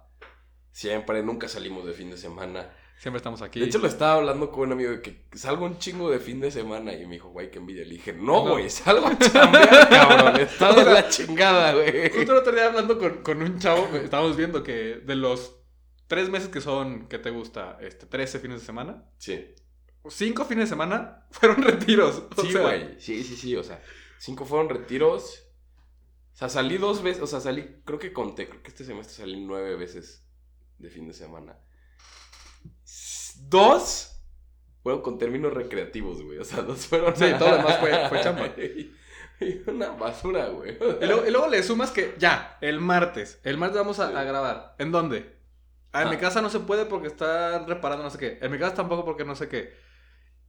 siempre, 0.73 1.23
nunca 1.23 1.49
salimos 1.49 1.87
de 1.87 1.93
fin 1.95 2.11
de 2.11 2.17
semana. 2.19 2.71
Siempre 2.99 3.19
estamos 3.19 3.43
aquí. 3.43 3.61
De 3.61 3.67
hecho, 3.67 3.79
lo 3.79 3.89
estaba 3.89 4.15
hablando 4.15 4.51
con 4.51 4.63
un 4.69 4.73
amigo 4.73 4.91
de 4.91 5.03
que 5.03 5.23
salgo 5.35 5.67
un 5.67 5.79
chingo 5.79 6.11
de 6.11 6.19
fin 6.19 6.41
de 6.41 6.51
semana 6.51 6.95
y 6.95 7.05
me 7.07 7.15
dijo, 7.15 7.29
güey, 7.29 7.51
qué 7.51 7.59
envidia. 7.59 7.85
Le 7.85 7.91
dije, 7.95 8.13
no, 8.15 8.45
No. 8.45 8.51
güey, 8.53 8.71
salgo 8.71 9.07
a 9.07 9.19
chambear, 9.19 9.89
cabrón. 9.91 10.37
Está 10.41 10.73
de 10.73 10.85
la 10.85 11.09
chingada, 11.09 11.75
güey. 11.75 12.11
Justo 12.11 12.33
el 12.33 12.39
otro 12.39 12.53
día 12.53 12.67
hablando 12.67 12.99
con, 12.99 13.23
con 13.23 13.43
un 13.43 13.59
chavo, 13.59 13.87
estábamos 13.97 14.37
viendo 14.37 14.63
que 14.63 14.97
de 15.05 15.15
los 15.15 15.57
3 16.07 16.31
meses 16.31 16.49
que 16.49 16.61
son, 16.63 17.07
¿qué 17.09 17.19
te 17.19 17.31
gusta? 17.31 17.77
Este, 17.81 18.07
13 18.07 18.39
fines 18.39 18.61
de 18.61 18.67
semana. 18.67 19.05
Sí. 19.19 19.55
5 20.09 20.45
fines 20.47 20.65
de 20.65 20.69
semana 20.69 21.27
fueron 21.31 21.63
retiros. 21.63 22.23
O 22.37 22.43
Sí, 22.43 22.53
güey. 22.55 22.99
Sí, 22.99 23.23
sí, 23.25 23.37
sí. 23.37 23.57
O 23.57 23.63
sea, 23.63 23.83
cinco 24.19 24.45
fueron 24.47 24.69
retiros. 24.71 25.43
O 26.33 26.37
sea, 26.39 26.49
salí 26.49 26.79
dos 26.79 27.03
veces. 27.03 27.23
O 27.23 27.27
sea, 27.27 27.41
salí, 27.41 27.83
creo 27.85 27.99
que 27.99 28.13
conté. 28.13 28.49
Creo 28.49 28.63
que 28.63 28.69
este 28.69 28.85
semestre 28.85 29.17
salí 29.17 29.39
nueve 29.45 29.77
veces 29.77 30.25
de 30.79 30.89
fin 30.89 31.07
de 31.09 31.13
semana. 31.15 31.59
Dos 33.49 34.13
fueron 34.83 35.03
con 35.03 35.19
términos 35.19 35.53
recreativos, 35.53 36.23
güey. 36.23 36.39
O 36.39 36.45
sea, 36.45 36.63
dos 36.63 36.87
fueron. 36.87 37.15
Sí, 37.17 37.27
todo 37.39 37.51
lo 37.51 37.57
demás 37.59 37.79
fue- 37.79 38.09
fue 38.09 38.21
chamba. 38.21 38.47
y, 38.49 38.93
una 39.69 39.91
basura, 39.91 40.47
güey. 40.49 40.77
Y 41.01 41.07
luego, 41.07 41.27
y 41.27 41.31
luego 41.31 41.49
le 41.49 41.63
sumas 41.63 41.91
que 41.91 42.15
ya, 42.19 42.57
el 42.61 42.81
martes. 42.81 43.39
El 43.45 43.59
martes 43.59 43.79
vamos 43.79 44.01
a, 44.01 44.09
a 44.09 44.25
grabar. 44.25 44.75
¿En 44.79 44.93
dónde? 44.93 45.37
Ah, 45.93 46.03
en 46.03 46.09
Ah. 46.09 46.11
mi 46.11 46.17
casa 46.19 46.41
no 46.43 46.51
se 46.51 46.61
puede 46.61 46.87
porque 46.87 47.09
están 47.09 47.67
reparando 47.67 48.03
no 48.05 48.11
sé 48.11 48.19
qué. 48.19 48.39
En 48.41 48.51
mi 48.51 48.59
casa 48.59 48.75
tampoco 48.77 49.05
porque 49.05 49.25
no 49.25 49.35
sé 49.37 49.49
qué. 49.49 49.75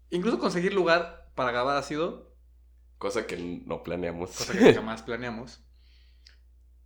Incluso 0.10 0.40
conseguir 0.40 0.74
lugar 0.74 1.32
para 1.36 1.52
grabar 1.52 1.78
ha 1.78 1.84
sido 1.84 2.34
Cosa 2.98 3.28
que 3.28 3.38
no 3.38 3.84
planeamos. 3.84 4.36
cosa 4.36 4.54
que 4.58 4.74
jamás 4.76 5.02
planeamos. 5.04 5.60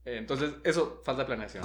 Entonces, 0.05 0.53
eso, 0.63 1.01
falta 1.05 1.25
planeación. 1.25 1.63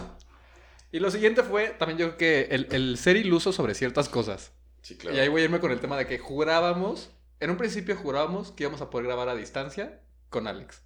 Y 0.93 1.01
lo 1.01 1.11
siguiente 1.11 1.43
fue 1.43 1.71
también 1.71 1.99
yo 1.99 2.07
creo 2.07 2.19
que 2.19 2.55
el, 2.55 2.69
el 2.71 2.99
ser 2.99 3.17
iluso 3.17 3.53
sobre 3.53 3.75
ciertas 3.75 4.09
cosas. 4.09 4.53
Sí, 4.83 4.97
claro. 4.97 5.17
Y 5.17 5.21
ahí 5.21 5.29
voy 5.29 5.43
a 5.43 5.45
irme 5.45 5.61
con 5.61 5.71
el 5.73 5.81
tema 5.81 5.97
de 5.97 6.07
que 6.07 6.19
jurábamos, 6.19 7.11
en 7.41 7.51
un 7.51 7.57
principio 7.57 7.97
jurábamos 7.97 8.53
que 8.53 8.65
íbamos 8.65 8.81
a 8.81 8.91
poder 8.91 9.07
grabar 9.07 9.29
a 9.29 9.35
distancia 9.35 10.01
con 10.31 10.47
Alex. 10.47 10.83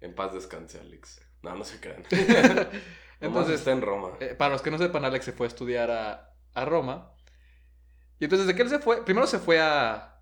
En 0.00 0.14
paz 0.14 0.32
descanse, 0.32 0.78
Alex. 0.78 1.20
No, 1.42 1.54
no 1.56 1.64
se 1.64 1.80
crean. 1.80 2.04
Entonces 3.20 3.60
está 3.60 3.72
en 3.72 3.80
Roma. 3.82 4.12
Eh, 4.20 4.34
para 4.36 4.52
los 4.52 4.62
que 4.62 4.70
no 4.70 4.78
sepan, 4.78 5.04
Alex 5.04 5.24
se 5.24 5.32
fue 5.32 5.46
a 5.46 5.48
estudiar 5.48 5.90
a, 5.90 6.34
a 6.52 6.64
Roma. 6.64 7.12
Y 8.18 8.24
entonces, 8.24 8.46
¿de 8.46 8.54
qué 8.54 8.62
él 8.62 8.68
se 8.68 8.78
fue? 8.78 9.04
Primero 9.04 9.26
se 9.26 9.38
fue 9.38 9.60
a. 9.60 10.15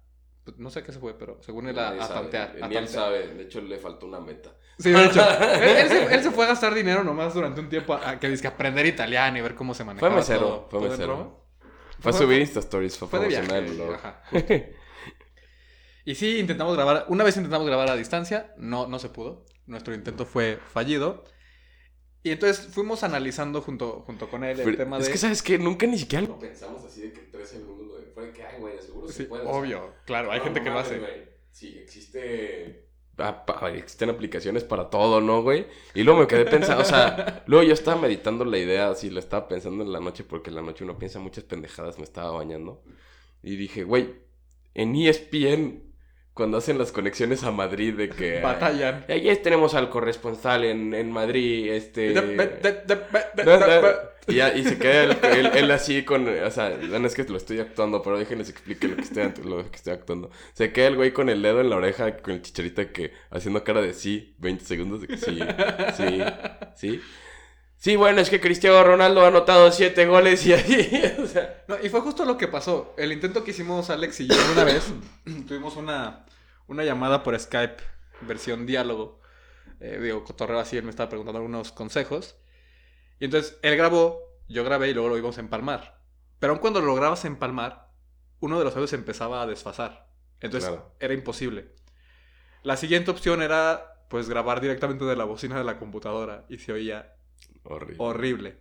pues, 0.45 0.57
No 0.59 0.71
sé 0.71 0.83
qué 0.83 0.93
se 0.93 0.99
fue, 0.99 1.19
pero 1.19 1.39
según 1.43 1.69
él 1.69 1.79
a, 1.79 1.91
a 1.91 2.09
tantear. 2.09 2.57
Ni 2.69 2.77
él 2.77 2.89
sabe. 2.89 3.29
De 3.35 3.43
hecho, 3.45 3.61
le 3.61 3.79
faltó 3.79 4.07
una 4.07 4.21
meta. 4.21 4.57
Sí, 4.79 4.91
de 4.91 5.05
hecho. 5.05 5.21
él, 5.63 5.63
él 5.77 5.89
se, 5.89 6.15
él 6.15 6.23
se 6.23 6.31
fue 6.31 6.45
a 6.45 6.49
gastar 6.49 6.75
dinero 6.75 7.05
nomás 7.05 7.33
durante 7.35 7.61
un 7.61 7.69
tiempo 7.69 7.95
a, 7.95 8.11
a 8.11 8.21
que, 8.21 8.35
aprender 8.47 8.87
italiano 8.87 9.39
y 9.39 9.41
ver 9.41 9.55
cómo 9.55 9.75
se 9.75 9.85
manejaba. 9.85 10.11
Fue 10.11 10.19
mesero, 10.21 10.41
todo- 10.71 10.81
fue 10.81 10.89
mesero. 10.89 11.45
Fue 12.01 12.11
a 12.11 12.15
subir 12.15 12.41
Insta 12.41 12.61
Stories, 12.61 12.99
fue, 12.99 13.09
Fue 13.09 13.21
de 13.21 13.29
viaje. 13.29 13.57
el 13.59 13.65
blog. 13.73 13.95
ajá. 13.95 14.23
Y 16.05 16.15
sí, 16.17 16.39
intentamos 16.39 16.75
grabar. 16.77 17.07
Una 17.09 17.25
vez 17.25 17.37
intentamos 17.37 17.67
grabar 17.67 17.89
a 17.91 17.97
distancia, 17.97 18.53
no, 18.59 18.87
no 18.87 18.99
se 18.99 19.09
pudo. 19.09 19.47
Nuestro 19.67 19.95
intento 19.95 20.27
fue 20.27 20.59
fallido. 20.73 21.25
Y 22.23 22.31
entonces 22.31 22.67
fuimos 22.73 23.05
analizando 23.05 23.61
junto, 23.63 24.03
junto 24.07 24.29
con 24.31 24.45
él 24.45 24.59
el 24.59 24.65
Pero 24.65 24.77
tema 24.77 24.99
es 24.99 25.07
de. 25.07 25.13
que, 25.13 25.19
¿sabes 25.19 25.43
qué? 25.43 25.59
Nunca 25.59 25.87
ni 25.87 25.99
siquiera 25.99 26.27
lo 26.27 26.39
pensamos 26.39 26.85
así 26.85 27.03
de 27.03 27.13
que 27.13 27.21
tres 27.21 27.51
segundos 27.51 27.94
lo 28.17 28.33
que, 28.33 28.45
güey, 28.59 28.79
seguro 28.81 29.09
se 29.09 29.13
Sí, 29.15 29.25
puede. 29.25 29.43
o 29.43 29.47
sea, 29.47 29.55
obvio, 29.55 29.95
claro, 30.07 30.31
hay 30.33 30.39
no, 30.39 30.45
gente 30.45 30.61
no 30.61 30.65
que 30.65 30.71
lo 30.71 30.77
mames, 30.77 30.91
hace. 30.91 30.99
güey. 31.01 31.29
Sí, 31.51 31.79
existe. 31.79 32.89
ah, 33.19 33.45
pa- 33.47 33.71
existen 33.71 34.11
aplicaciones 34.11 34.65
para 34.65 34.91
todo, 34.91 35.21
¿no, 35.21 35.43
güey? 35.43 35.67
Y 35.95 36.03
luego 36.03 36.21
me 36.21 36.27
quedé 36.27 36.45
pensando, 36.47 36.83
o 36.83 36.87
sea, 36.87 37.45
luego 37.47 37.65
yo 37.65 37.73
estaba 37.75 38.01
meditando 38.01 38.45
la 38.45 38.59
idea, 38.59 38.89
así, 38.91 39.11
la 39.11 39.21
estaba 39.21 39.47
pensando 39.49 39.85
en 39.85 39.93
la 39.93 40.01
noche, 40.01 40.25
porque 40.25 40.51
en 40.51 40.57
la 40.57 40.63
noche 40.63 40.85
uno 40.85 40.99
piensa 40.99 41.19
muchas 41.21 41.45
pendejadas, 41.45 41.99
me 41.99 42.05
estaba 42.05 42.31
bañando. 42.33 42.83
Y 43.43 43.57
dije, 43.57 43.85
güey, 43.85 44.15
en 44.75 44.95
ESPN 44.97 45.94
cuando 46.35 46.59
hacen 46.59 46.79
las 46.79 46.91
conexiones 46.93 47.45
a 47.45 47.51
Madrid 47.53 47.95
de 47.95 48.09
que... 48.11 48.41
Batallan. 48.43 49.05
Ahí 49.09 49.35
tenemos 49.43 49.75
al 49.75 49.89
corresponsal 49.89 50.65
en, 50.65 50.93
en 50.93 51.11
Madrid, 51.11 51.73
este... 51.73 52.13
y, 54.27 54.35
ya- 54.35 54.55
y 54.57 54.65
se 54.65 54.79
queda 54.79 55.05
él, 55.05 55.17
él- 55.23 55.51
él 55.55 55.71
así 55.71 56.03
con... 56.05 56.27
O 56.29 56.51
sea, 56.51 56.71
no 56.71 57.07
es 57.07 57.15
que 57.15 57.25
lo 57.25 57.37
estoy 57.37 57.61
actuando, 57.61 58.03
pero 58.03 58.19
déjenles 58.19 58.49
explique 58.51 58.89
lo 58.89 58.97
que 58.97 59.03
estoy, 59.03 59.31
lo 59.45 59.71
que 59.71 59.77
estoy 59.77 59.93
actuando. 59.93 60.31
Se 60.55 60.73
queda 60.73 60.89
el 60.89 60.97
güey 60.97 61.13
con 61.13 61.29
el 61.29 61.41
dedo 61.43 61.61
en 61.61 61.71
la 61.71 61.77
oreja, 61.77 62.17
con 62.19 62.35
el 62.35 62.43
chicharita 62.43 62.91
que... 62.91 63.13
Haciendo 63.31 63.63
cara 63.65 63.81
de 63.81 63.95
sí, 63.95 64.35
20 64.39 64.65
segundos 64.65 65.01
de 65.03 65.07
que 65.09 65.17
sí, 65.19 65.39
sí, 65.97 66.21
sí. 66.77 67.01
Sí, 67.85 67.97
bueno, 67.97 68.23
es 68.23 68.31
que 68.31 68.41
Cristiano 68.41 68.83
Ronaldo 68.83 69.21
ha 69.21 69.29
anotado 69.29 69.71
7 69.71 70.07
goles 70.07 70.47
y 70.47 70.55
ahí... 70.55 71.17
O 71.23 71.27
sea, 71.27 71.65
No, 71.69 71.77
y 71.83 71.91
fue 71.91 72.01
justo 72.01 72.25
lo 72.25 72.39
que 72.39 72.49
pasó. 72.49 72.95
El 72.97 73.13
intento 73.13 73.45
que 73.45 73.51
hicimos 73.51 73.91
Alex 73.91 74.21
y 74.21 74.27
yo 74.27 74.35
una 74.53 74.65
vez, 74.65 74.91
tuvimos 75.47 75.77
una, 75.77 76.25
una 76.67 76.83
llamada 76.83 77.23
por 77.23 77.39
Skype, 77.39 77.77
versión 78.23 78.65
diálogo. 78.65 79.21
Eh, 79.81 79.99
digo, 80.01 80.25
cotorreo 80.25 80.61
así, 80.61 80.79
él 80.79 80.85
me 80.85 80.89
estaba 80.89 81.11
preguntando 81.11 81.37
algunos 81.41 81.73
consejos. 81.73 82.37
Y 83.21 83.27
entonces 83.27 83.59
él 83.61 83.77
grabó, 83.77 84.19
yo 84.49 84.65
grabé 84.65 84.89
y 84.89 84.95
luego 84.95 85.11
lo 85.11 85.19
íbamos 85.19 85.37
a 85.37 85.43
empalmar. 85.43 86.01
Pero 86.39 86.55
aun 86.55 86.61
cuando 86.61 86.81
lo 86.81 86.95
grabas 86.95 87.27
a 87.27 87.29
empalmar, 87.29 87.91
uno 88.41 88.59
de 88.59 88.65
los 88.65 88.73
audios 88.77 88.95
empezaba 88.95 89.43
a 89.43 89.47
desfasar. 89.47 90.09
Entonces 90.41 90.71
Claro. 90.71 90.95
era 91.01 91.13
imposible. 91.13 91.75
La 92.63 92.79
siguiente 92.79 93.11
opción 93.11 93.43
era, 93.43 94.07
pues, 94.09 94.27
grabar 94.31 94.63
directamente 94.63 95.05
de 95.05 95.17
la 95.17 95.25
bocina 95.25 95.59
de 95.59 95.65
la 95.65 95.77
computadora 95.79 96.47
y 96.49 96.57
se 96.57 96.73
oía 96.73 97.11
horrible. 97.65 97.97
horrible. 97.99 98.57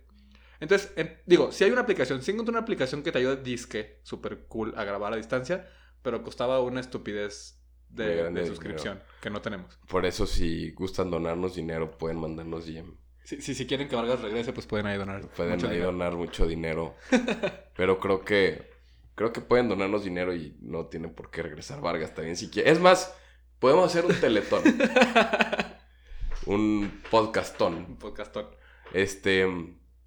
Entonces, 0.60 0.92
en- 0.96 1.18
digo, 1.26 1.52
si 1.52 1.64
hay 1.64 1.70
una 1.70 1.82
aplicación, 1.82 2.22
si 2.22 2.30
encontré 2.30 2.50
una 2.52 2.60
aplicación 2.60 3.02
que 3.02 3.12
te 3.12 3.18
ayuda 3.18 3.36
disque, 3.36 4.00
súper 4.02 4.46
cool, 4.48 4.74
a 4.76 4.84
grabar 4.84 5.12
a 5.12 5.16
distancia, 5.16 5.68
pero 6.02 6.22
costaba 6.22 6.60
una 6.60 6.80
estupidez 6.80 7.60
de, 7.88 8.16
grande 8.16 8.40
de 8.40 8.48
de 8.48 8.54
suscripción 8.54 9.02
que 9.20 9.30
no 9.30 9.40
tenemos. 9.42 9.78
Por 9.88 10.04
eso, 10.06 10.26
si 10.26 10.72
gustan 10.72 11.10
donarnos 11.10 11.54
dinero, 11.54 11.96
pueden 11.96 12.18
mandarnos 12.20 12.66
DM. 12.66 12.96
Si, 13.24 13.40
si, 13.40 13.54
si 13.54 13.66
quieren 13.66 13.88
que 13.88 13.96
Vargas 13.96 14.20
regrese, 14.20 14.52
pues 14.52 14.66
pueden 14.66 14.86
ahí 14.86 14.98
donar. 14.98 15.28
Pueden 15.30 15.54
mucho 15.54 15.66
ahí 15.66 15.74
dinero. 15.74 15.92
donar 15.92 16.14
mucho 16.14 16.46
dinero. 16.46 16.94
Pero 17.76 17.98
creo 17.98 18.22
que 18.24 18.70
creo 19.14 19.32
que 19.32 19.40
pueden 19.40 19.68
donarnos 19.68 20.04
dinero 20.04 20.34
y 20.34 20.56
no 20.60 20.86
tienen 20.86 21.14
por 21.14 21.30
qué 21.30 21.42
regresar 21.42 21.80
Vargas 21.80 22.14
también 22.14 22.36
si 22.36 22.50
quieren. 22.50 22.72
Es 22.72 22.80
más, 22.80 23.14
podemos 23.60 23.86
hacer 23.86 24.04
un 24.04 24.14
teletón. 24.20 24.62
un 26.46 27.02
podcastón. 27.10 27.74
Un 27.76 27.96
podcastón. 27.96 28.46
Este, 28.92 29.46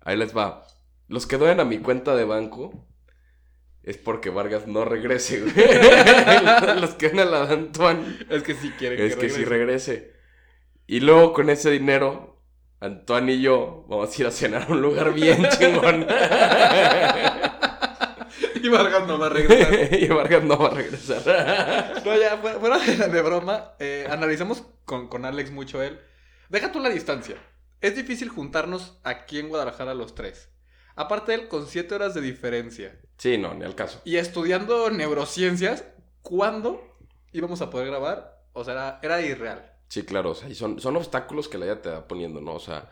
ahí 0.02 0.18
les 0.18 0.36
va. 0.36 0.66
Los 1.08 1.26
que 1.26 1.38
donen 1.38 1.60
a 1.60 1.66
mi 1.66 1.80
cuenta 1.80 2.16
de 2.16 2.26
banco 2.26 2.86
es 3.84 3.98
porque 3.98 4.30
Vargas 4.30 4.68
no 4.68 4.84
regrese, 4.86 5.42
güey. 5.42 5.54
Los 6.82 6.92
que 6.96 7.10
donan 7.10 7.28
a 7.28 7.32
la 7.32 7.46
de 7.46 7.54
Antoine 7.54 8.20
Es 8.30 8.44
que 8.44 8.54
si 8.54 8.72
quieren 8.72 9.00
es 9.00 9.16
que 9.16 9.22
regrese. 9.22 9.36
si 9.38 9.46
regrese. 9.46 10.14
Y 10.88 11.00
luego 11.00 11.34
con 11.34 11.50
ese 11.50 11.72
dinero, 11.72 12.42
Antoine 12.82 13.34
y 13.34 13.42
yo 13.42 13.86
vamos 13.90 14.18
a 14.18 14.22
ir 14.22 14.28
a 14.28 14.32
cenar 14.32 14.64
a 14.64 14.68
un 14.74 14.82
lugar 14.82 15.14
bien 15.14 15.48
chingón. 15.58 16.06
Y 18.62 18.70
Vargas 18.70 19.08
no 19.08 19.18
va 19.18 19.28
a 19.28 19.30
regresar. 19.30 19.94
y 19.94 20.08
Vargas 20.08 20.44
no 20.44 20.58
va 20.58 20.68
a 20.68 20.74
regresar. 20.74 22.02
no, 22.06 22.18
ya, 22.18 22.38
fuera, 22.38 22.78
de 22.80 23.22
broma, 23.22 23.72
eh, 23.80 24.06
analizamos 24.10 24.64
con, 24.84 25.08
con 25.08 25.26
Alex 25.26 25.52
mucho 25.52 25.82
él. 25.82 26.00
Deja 26.50 26.72
tú 26.72 26.80
la 26.80 26.90
distancia. 26.90 27.38
Es 27.82 27.96
difícil 27.96 28.30
juntarnos 28.30 28.98
aquí 29.04 29.40
en 29.40 29.50
Guadalajara 29.50 29.94
los 29.94 30.16
tres. 30.16 30.50
Aparte 30.96 31.34
él, 31.36 31.48
con 31.48 31.68
siete 31.68 31.94
horas 31.94 32.14
de 32.16 32.22
diferencia. 32.22 33.00
Sí, 33.18 33.38
no, 33.38 33.54
ni 33.54 33.64
al 33.64 33.76
caso. 33.76 34.02
Y 34.04 34.16
estudiando 34.16 34.90
neurociencias, 34.90 35.86
¿cuándo 36.24 36.98
íbamos 37.34 37.62
a 37.62 37.70
poder 37.70 37.88
grabar? 37.88 38.44
O 38.54 38.64
sea, 38.64 38.74
era, 38.74 39.00
era 39.04 39.22
irreal. 39.22 39.74
Sí, 39.90 40.04
claro, 40.04 40.32
o 40.32 40.36
sea, 40.36 40.50
y 40.50 40.56
son, 40.56 40.80
son 40.80 40.96
obstáculos 40.96 41.48
que 41.48 41.58
la 41.58 41.66
vida 41.66 41.82
te 41.82 41.90
va 41.90 42.08
poniendo, 42.08 42.42
¿no? 42.42 42.56
O 42.56 42.60
sea, 42.60 42.90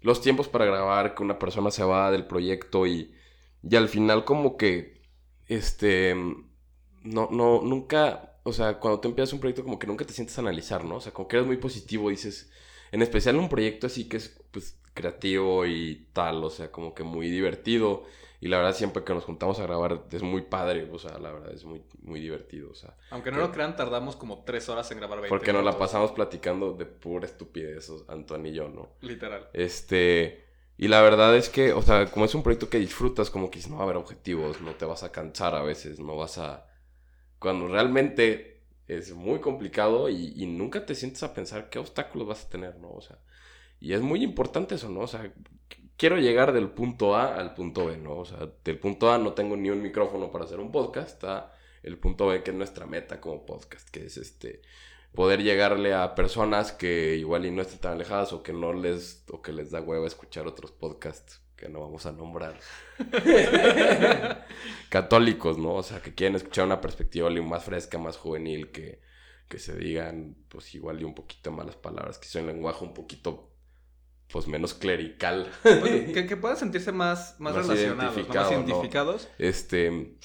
los 0.00 0.20
tiempos 0.20 0.48
para 0.48 0.64
grabar, 0.64 1.14
que 1.14 1.22
una 1.22 1.38
persona 1.38 1.70
se 1.70 1.84
va 1.84 2.10
del 2.10 2.26
proyecto 2.26 2.86
y, 2.86 3.14
y 3.62 3.76
al 3.76 3.88
final 3.88 4.24
como 4.24 4.56
que, 4.56 5.02
este, 5.46 6.14
no, 6.14 7.28
no, 7.30 7.60
nunca, 7.62 8.38
o 8.42 8.52
sea, 8.52 8.78
cuando 8.80 9.00
tú 9.00 9.08
empiezas 9.08 9.34
un 9.34 9.40
proyecto 9.40 9.62
como 9.62 9.78
que 9.78 9.86
nunca 9.86 10.04
te 10.04 10.14
sientes 10.14 10.36
a 10.38 10.40
analizar, 10.40 10.84
¿no? 10.84 10.96
O 10.96 11.00
sea, 11.00 11.12
como 11.12 11.28
que 11.28 11.36
eres 11.36 11.46
muy 11.46 11.58
positivo, 11.58 12.10
dices, 12.10 12.50
en 12.92 13.02
especial 13.02 13.36
un 13.36 13.48
proyecto 13.48 13.86
así 13.86 14.08
que 14.08 14.18
es, 14.18 14.38
pues, 14.50 14.78
creativo 14.94 15.66
y 15.66 16.08
tal, 16.12 16.42
o 16.42 16.50
sea, 16.50 16.70
como 16.72 16.94
que 16.94 17.02
muy 17.02 17.30
divertido. 17.30 18.04
Y 18.40 18.48
la 18.48 18.58
verdad, 18.58 18.74
siempre 18.74 19.02
que 19.02 19.14
nos 19.14 19.24
juntamos 19.24 19.58
a 19.58 19.62
grabar 19.62 20.04
es 20.10 20.22
muy 20.22 20.42
padre, 20.42 20.88
o 20.92 20.98
sea, 20.98 21.18
la 21.18 21.32
verdad 21.32 21.52
es 21.52 21.64
muy, 21.64 21.82
muy 22.02 22.20
divertido, 22.20 22.70
o 22.70 22.74
sea. 22.74 22.94
Aunque 23.10 23.30
no 23.30 23.38
lo 23.38 23.50
crean, 23.50 23.76
tardamos 23.76 24.14
como 24.14 24.44
tres 24.44 24.68
horas 24.68 24.90
en 24.90 24.98
grabar 24.98 25.18
20 25.20 25.28
Porque 25.30 25.52
nos 25.54 25.64
la 25.64 25.78
pasamos 25.78 26.12
platicando 26.12 26.72
de 26.74 26.84
pura 26.86 27.26
estupidez, 27.26 27.88
o- 27.90 28.04
Antoine 28.08 28.50
y 28.50 28.52
yo, 28.52 28.68
¿no? 28.68 28.90
Literal. 29.00 29.48
Este. 29.52 30.44
Y 30.78 30.88
la 30.88 31.00
verdad 31.00 31.34
es 31.34 31.48
que, 31.48 31.72
o 31.72 31.80
sea, 31.80 32.06
como 32.10 32.26
es 32.26 32.34
un 32.34 32.42
proyecto 32.42 32.68
que 32.68 32.78
disfrutas, 32.78 33.30
como 33.30 33.50
que 33.50 33.58
no 33.70 33.76
va 33.76 33.80
a 33.80 33.84
haber 33.84 33.96
objetivos, 33.96 34.60
no 34.60 34.72
te 34.74 34.84
vas 34.84 35.02
a 35.02 35.10
cansar 35.12 35.54
a 35.54 35.62
veces, 35.62 35.98
no 35.98 36.16
vas 36.16 36.36
a. 36.36 36.66
Cuando 37.38 37.68
realmente 37.68 38.55
es 38.88 39.12
muy 39.14 39.40
complicado 39.40 40.08
y, 40.08 40.32
y 40.36 40.46
nunca 40.46 40.86
te 40.86 40.94
sientes 40.94 41.22
a 41.22 41.34
pensar 41.34 41.70
qué 41.70 41.78
obstáculos 41.78 42.28
vas 42.28 42.44
a 42.44 42.48
tener, 42.50 42.78
¿no? 42.78 42.90
O 42.92 43.00
sea, 43.00 43.18
y 43.80 43.92
es 43.92 44.00
muy 44.00 44.22
importante 44.22 44.74
eso, 44.76 44.88
¿no? 44.90 45.00
O 45.00 45.06
sea, 45.06 45.24
qu- 45.24 45.90
quiero 45.96 46.18
llegar 46.18 46.52
del 46.52 46.70
punto 46.70 47.16
A 47.16 47.36
al 47.36 47.54
punto 47.54 47.86
B, 47.86 47.98
¿no? 47.98 48.16
O 48.18 48.24
sea, 48.24 48.50
del 48.64 48.78
punto 48.78 49.10
A 49.12 49.18
no 49.18 49.32
tengo 49.34 49.56
ni 49.56 49.70
un 49.70 49.82
micrófono 49.82 50.30
para 50.32 50.44
hacer 50.44 50.60
un 50.60 50.72
podcast, 50.72 51.22
a 51.24 51.52
el 51.82 51.98
punto 51.98 52.26
B 52.28 52.42
que 52.42 52.50
es 52.52 52.56
nuestra 52.56 52.86
meta 52.86 53.20
como 53.20 53.46
podcast, 53.46 53.88
que 53.90 54.06
es 54.06 54.16
este 54.16 54.62
poder 55.14 55.42
llegarle 55.42 55.94
a 55.94 56.14
personas 56.14 56.72
que 56.72 57.16
igual 57.16 57.46
y 57.46 57.50
no 57.50 57.62
estén 57.62 57.78
tan 57.80 57.92
alejadas 57.94 58.32
o 58.32 58.42
que 58.42 58.52
no 58.52 58.72
les 58.72 59.24
o 59.30 59.40
que 59.42 59.52
les 59.52 59.70
da 59.70 59.80
hueva 59.80 60.06
escuchar 60.06 60.46
otros 60.46 60.72
podcasts 60.72 61.40
que 61.56 61.68
no 61.68 61.80
vamos 61.80 62.04
a 62.06 62.12
nombrar 62.12 62.58
católicos, 64.90 65.58
¿no? 65.58 65.74
O 65.74 65.82
sea, 65.82 66.02
que 66.02 66.14
quieren 66.14 66.36
escuchar 66.36 66.66
una 66.66 66.80
perspectiva 66.80 67.30
más 67.30 67.64
fresca, 67.64 67.98
más 67.98 68.16
juvenil, 68.16 68.70
que, 68.70 69.00
que 69.48 69.58
se 69.58 69.76
digan, 69.76 70.36
pues 70.48 70.74
igual 70.74 71.00
y 71.00 71.04
un 71.04 71.14
poquito 71.14 71.50
malas 71.50 71.76
palabras, 71.76 72.18
que 72.18 72.28
sea 72.28 72.42
un 72.42 72.48
lenguaje 72.48 72.84
un 72.84 72.92
poquito, 72.92 73.50
pues 74.30 74.46
menos 74.46 74.74
clerical. 74.74 75.50
Pues, 75.62 76.12
que, 76.12 76.26
que 76.26 76.36
puedan 76.36 76.58
sentirse 76.58 76.92
más, 76.92 77.36
más, 77.38 77.54
Más 77.54 77.66
relacionados, 77.66 78.16
¿no? 78.16 78.34
más 78.34 78.52
identificados. 78.52 79.28
Este, 79.38 80.16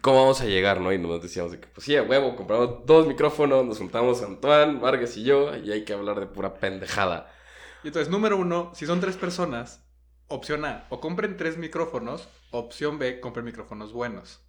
¿cómo 0.00 0.20
vamos 0.20 0.40
a 0.40 0.46
llegar, 0.46 0.80
no? 0.80 0.92
Y 0.92 0.98
nos 0.98 1.20
decíamos 1.20 1.52
de 1.52 1.60
que, 1.60 1.66
pues 1.66 1.84
sí, 1.84 1.96
a 1.96 2.02
huevo, 2.02 2.36
compramos 2.36 2.86
dos 2.86 3.08
micrófonos, 3.08 3.64
nos 3.66 3.78
juntamos 3.78 4.22
Antoine, 4.22 4.78
Vargas 4.78 5.16
y 5.16 5.24
yo, 5.24 5.56
y 5.56 5.72
hay 5.72 5.84
que 5.84 5.94
hablar 5.94 6.20
de 6.20 6.26
pura 6.26 6.54
pendejada. 6.54 7.34
Y 7.82 7.88
entonces, 7.88 8.10
número 8.10 8.36
uno, 8.36 8.72
si 8.74 8.86
son 8.86 9.00
tres 9.00 9.16
personas, 9.16 9.87
opción 10.28 10.64
A, 10.64 10.86
o 10.90 11.00
compren 11.00 11.36
tres 11.36 11.56
micrófonos, 11.56 12.28
opción 12.50 12.98
B, 12.98 13.20
compren 13.20 13.44
micrófonos 13.44 13.92
buenos. 13.92 14.40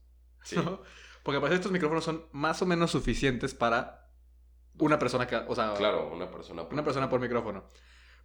Sí. 0.43 0.55
¿no? 0.55 0.81
Porque 1.24 1.39
parece 1.39 1.55
que 1.55 1.62
estos 1.62 1.71
micrófonos 1.71 2.03
son 2.03 2.25
más 2.31 2.62
o 2.62 2.65
menos 2.65 2.91
suficientes 2.91 3.53
para 3.53 4.09
una 4.77 4.98
persona 5.00 5.27
que, 5.27 5.36
o 5.36 5.55
sea, 5.55 5.74
Claro, 5.75 6.12
una 6.13 6.29
persona. 6.31 6.63
una 6.63 6.83
persona 6.83 7.09
por 7.09 7.19
micrófono. 7.19 7.65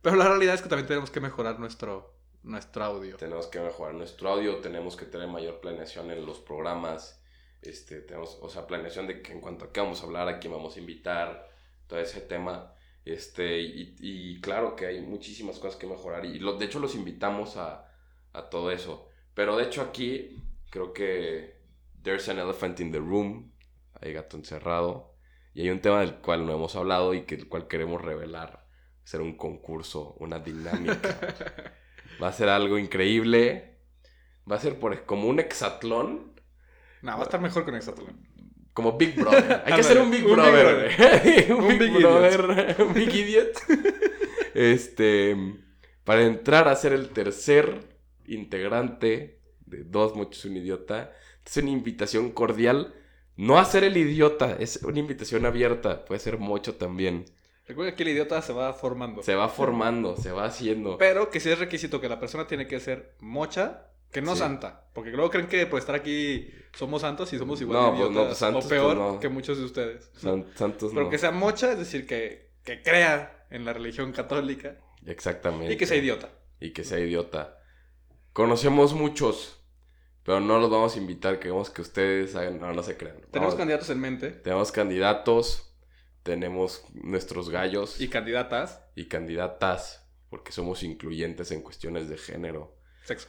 Pero 0.02 0.16
la 0.16 0.28
realidad 0.28 0.54
es 0.54 0.62
que 0.62 0.68
también 0.68 0.87
tenemos 0.87 1.11
que 1.11 1.20
mejorar 1.20 1.58
nuestro, 1.58 2.14
nuestro 2.42 2.84
audio. 2.84 3.16
Tenemos 3.16 3.46
que 3.46 3.58
mejorar 3.61 3.94
nuestro 3.94 4.28
audio, 4.28 4.58
tenemos 4.58 4.96
que 4.96 5.06
tener 5.06 5.28
mayor 5.28 5.61
planeación 5.61 6.11
en 6.11 6.25
los 6.26 6.38
programas. 6.40 7.20
Este, 7.62 8.02
tenemos, 8.02 8.38
o 8.42 8.49
sea, 8.50 8.66
planeación 8.66 9.06
de 9.06 9.23
que 9.23 9.32
en 9.32 9.40
cuanto 9.40 9.64
a 9.64 9.73
qué 9.73 9.80
vamos 9.80 10.02
a 10.02 10.04
hablar, 10.04 10.28
a 10.28 10.38
quién 10.38 10.52
vamos 10.52 10.76
a 10.76 10.80
invitar, 10.80 11.49
todo 11.87 11.99
ese 11.99 12.20
tema. 12.20 12.75
Este, 13.04 13.61
y, 13.61 13.94
y 14.00 14.40
claro 14.40 14.76
que 14.76 14.87
hay 14.87 15.00
muchísimas 15.00 15.58
cosas 15.58 15.76
que 15.76 15.87
mejorar. 15.87 16.25
Y 16.25 16.38
lo, 16.38 16.56
de 16.56 16.64
hecho 16.64 16.80
los 16.80 16.94
invitamos 16.94 17.56
a, 17.56 17.90
a 18.32 18.49
todo 18.50 18.70
eso. 18.70 19.08
Pero 19.34 19.56
de 19.56 19.64
hecho 19.64 19.82
aquí 19.82 20.37
creo 20.70 20.92
que 20.92 21.61
there's 22.02 22.28
an 22.28 22.38
elephant 22.38 22.80
in 22.80 22.92
the 22.92 22.99
room. 22.99 23.52
Hay 24.00 24.12
gato 24.12 24.37
encerrado. 24.37 25.14
Y 25.54 25.62
hay 25.62 25.70
un 25.70 25.80
tema 25.80 26.00
del 26.00 26.16
cual 26.16 26.46
no 26.46 26.52
hemos 26.52 26.75
hablado 26.76 27.14
y 27.14 27.23
que 27.23 27.37
el 27.37 27.49
cual 27.49 27.68
queremos 27.68 28.02
revelar. 28.02 28.66
Ser 29.04 29.20
un 29.20 29.37
concurso, 29.37 30.16
una 30.18 30.38
dinámica. 30.38 31.20
Va 32.23 32.28
a 32.28 32.32
ser 32.32 32.49
algo 32.49 32.78
increíble. 32.78 33.78
Va 34.50 34.56
a 34.56 34.61
ser 34.61 34.78
por, 34.78 35.04
como 35.04 35.28
un 35.28 35.40
hexatlón. 35.40 36.34
No, 37.02 37.12
va 37.12 37.20
a 37.20 37.23
estar 37.25 37.40
mejor 37.40 37.64
con 37.64 37.75
Exatlón. 37.75 38.26
Como 38.75 38.99
Big 38.99 39.14
Brother. 39.14 39.62
Hay 39.64 39.73
que 39.75 39.81
hacer 39.81 40.00
un 40.00 40.11
Big 40.11 40.25
Brother. 40.25 40.90
un, 41.50 41.64
Un 41.64 41.69
Big, 41.69 41.78
Big 41.93 41.93
Brother. 41.93 42.76
un 42.81 42.93
Big 42.93 43.14
Idiot. 43.14 43.57
este. 44.52 45.37
Para 46.02 46.23
entrar 46.23 46.69
a 46.69 46.76
ser 46.76 46.93
el 46.93 47.09
tercer 47.11 47.81
integrante 48.26 49.40
de 49.64 49.85
Dos 49.85 50.14
Muchos 50.14 50.45
Un 50.45 50.57
Idiota. 50.57 51.12
Es 51.47 51.57
una 51.57 51.71
invitación 51.71 52.31
cordial. 52.31 52.95
No 53.37 53.59
a 53.59 53.64
ser 53.64 53.83
el 53.85 53.97
idiota, 53.97 54.57
es 54.61 54.83
una 54.85 55.00
invitación 55.00 55.45
abierta. 55.45 56.04
Puede 56.04 56.21
ser 56.21 56.38
Mocho 56.38 56.76
también. 56.76 57.25
Recuerda 57.66 57.95
que 57.95 58.02
el 58.02 58.11
idiota 58.11 58.40
se 58.43 58.52
va 58.52 58.73
formando. 58.75 59.23
Se 59.23 59.35
va 59.35 59.49
formando, 59.49 60.16
se 60.16 60.31
va 60.31 60.45
haciendo. 60.45 60.99
Pero 60.99 61.31
que 61.31 61.40
sí 61.40 61.50
es 61.50 61.59
requisito 61.59 62.00
que 62.00 62.09
la 62.09 62.21
persona 62.21 62.47
tiene 62.47 62.69
que 62.69 62.78
ser 62.78 63.14
mocha 63.21 63.88
Que 64.14 64.23
no 64.23 64.33
Sí. 64.33 64.38
santa. 64.38 64.88
Porque 64.94 65.11
luego 65.11 65.28
creen 65.30 65.49
que 65.49 65.66
por 65.66 65.78
estar 65.80 65.94
aquí 65.94 66.49
somos 66.73 67.02
santos 67.02 67.30
y 67.33 67.38
somos 67.38 67.61
igual 67.61 67.78
No, 67.78 67.85
de 67.85 67.90
pues 67.90 68.00
no, 68.00 68.06
idiotas, 68.11 68.26
pues 68.28 68.38
santos, 68.38 68.64
o 68.64 68.68
peor 68.68 68.97
pues 68.97 69.12
no. 69.14 69.21
que 69.21 69.28
muchos 69.28 69.59
de 69.59 69.64
ustedes. 69.64 70.11
¿no? 70.14 70.21
San- 70.21 70.47
santos 70.56 70.92
Pero 70.94 71.11
que 71.11 71.18
sea 71.18 71.33
mocha, 71.33 71.73
es 71.73 71.78
decir, 71.78 72.06
que, 72.06 72.52
que 72.64 72.80
crea 72.83 73.47
en 73.50 73.64
la 73.66 73.73
religión 73.75 74.12
católica 74.12 74.78
Exactamente. 75.04 75.73
y 75.75 75.76
que 75.76 75.85
sea 75.87 75.97
idiota. 75.99 76.30
Y 76.61 76.73
que 76.73 76.85
sea 76.85 76.99
idiota. 77.00 77.59
Conocemos 78.33 78.94
muchos, 78.94 79.61
pero 80.23 80.40
no 80.40 80.59
los 80.59 80.71
vamos 80.71 80.94
a 80.94 80.99
invitar. 80.99 81.38
Queremos 81.40 81.71
que 81.71 81.83
ustedes 81.83 82.35
hagan. 82.37 82.61
No, 82.61 82.73
no 82.73 82.83
se 82.83 82.97
crean. 82.97 83.16
Tenemos 83.16 83.33
Vamos- 83.33 83.54
candidatos 83.56 83.90
en 83.90 84.00
mente 84.00 84.30
tenemos 84.30 84.73
candidatos, 84.73 85.76
tenemos 86.23 86.85
nuestros 86.94 87.50
gallos 87.50 88.00
y 88.00 88.09
candidatas. 88.09 88.80
y 88.94 89.06
candidatas, 89.06 90.09
porque 90.30 90.52
somos 90.52 90.83
incluyentes 90.85 91.50
en 91.50 91.62
cuestiones 91.62 92.09
de 92.09 92.16
género, 92.16 92.76
Sexo. 93.04 93.28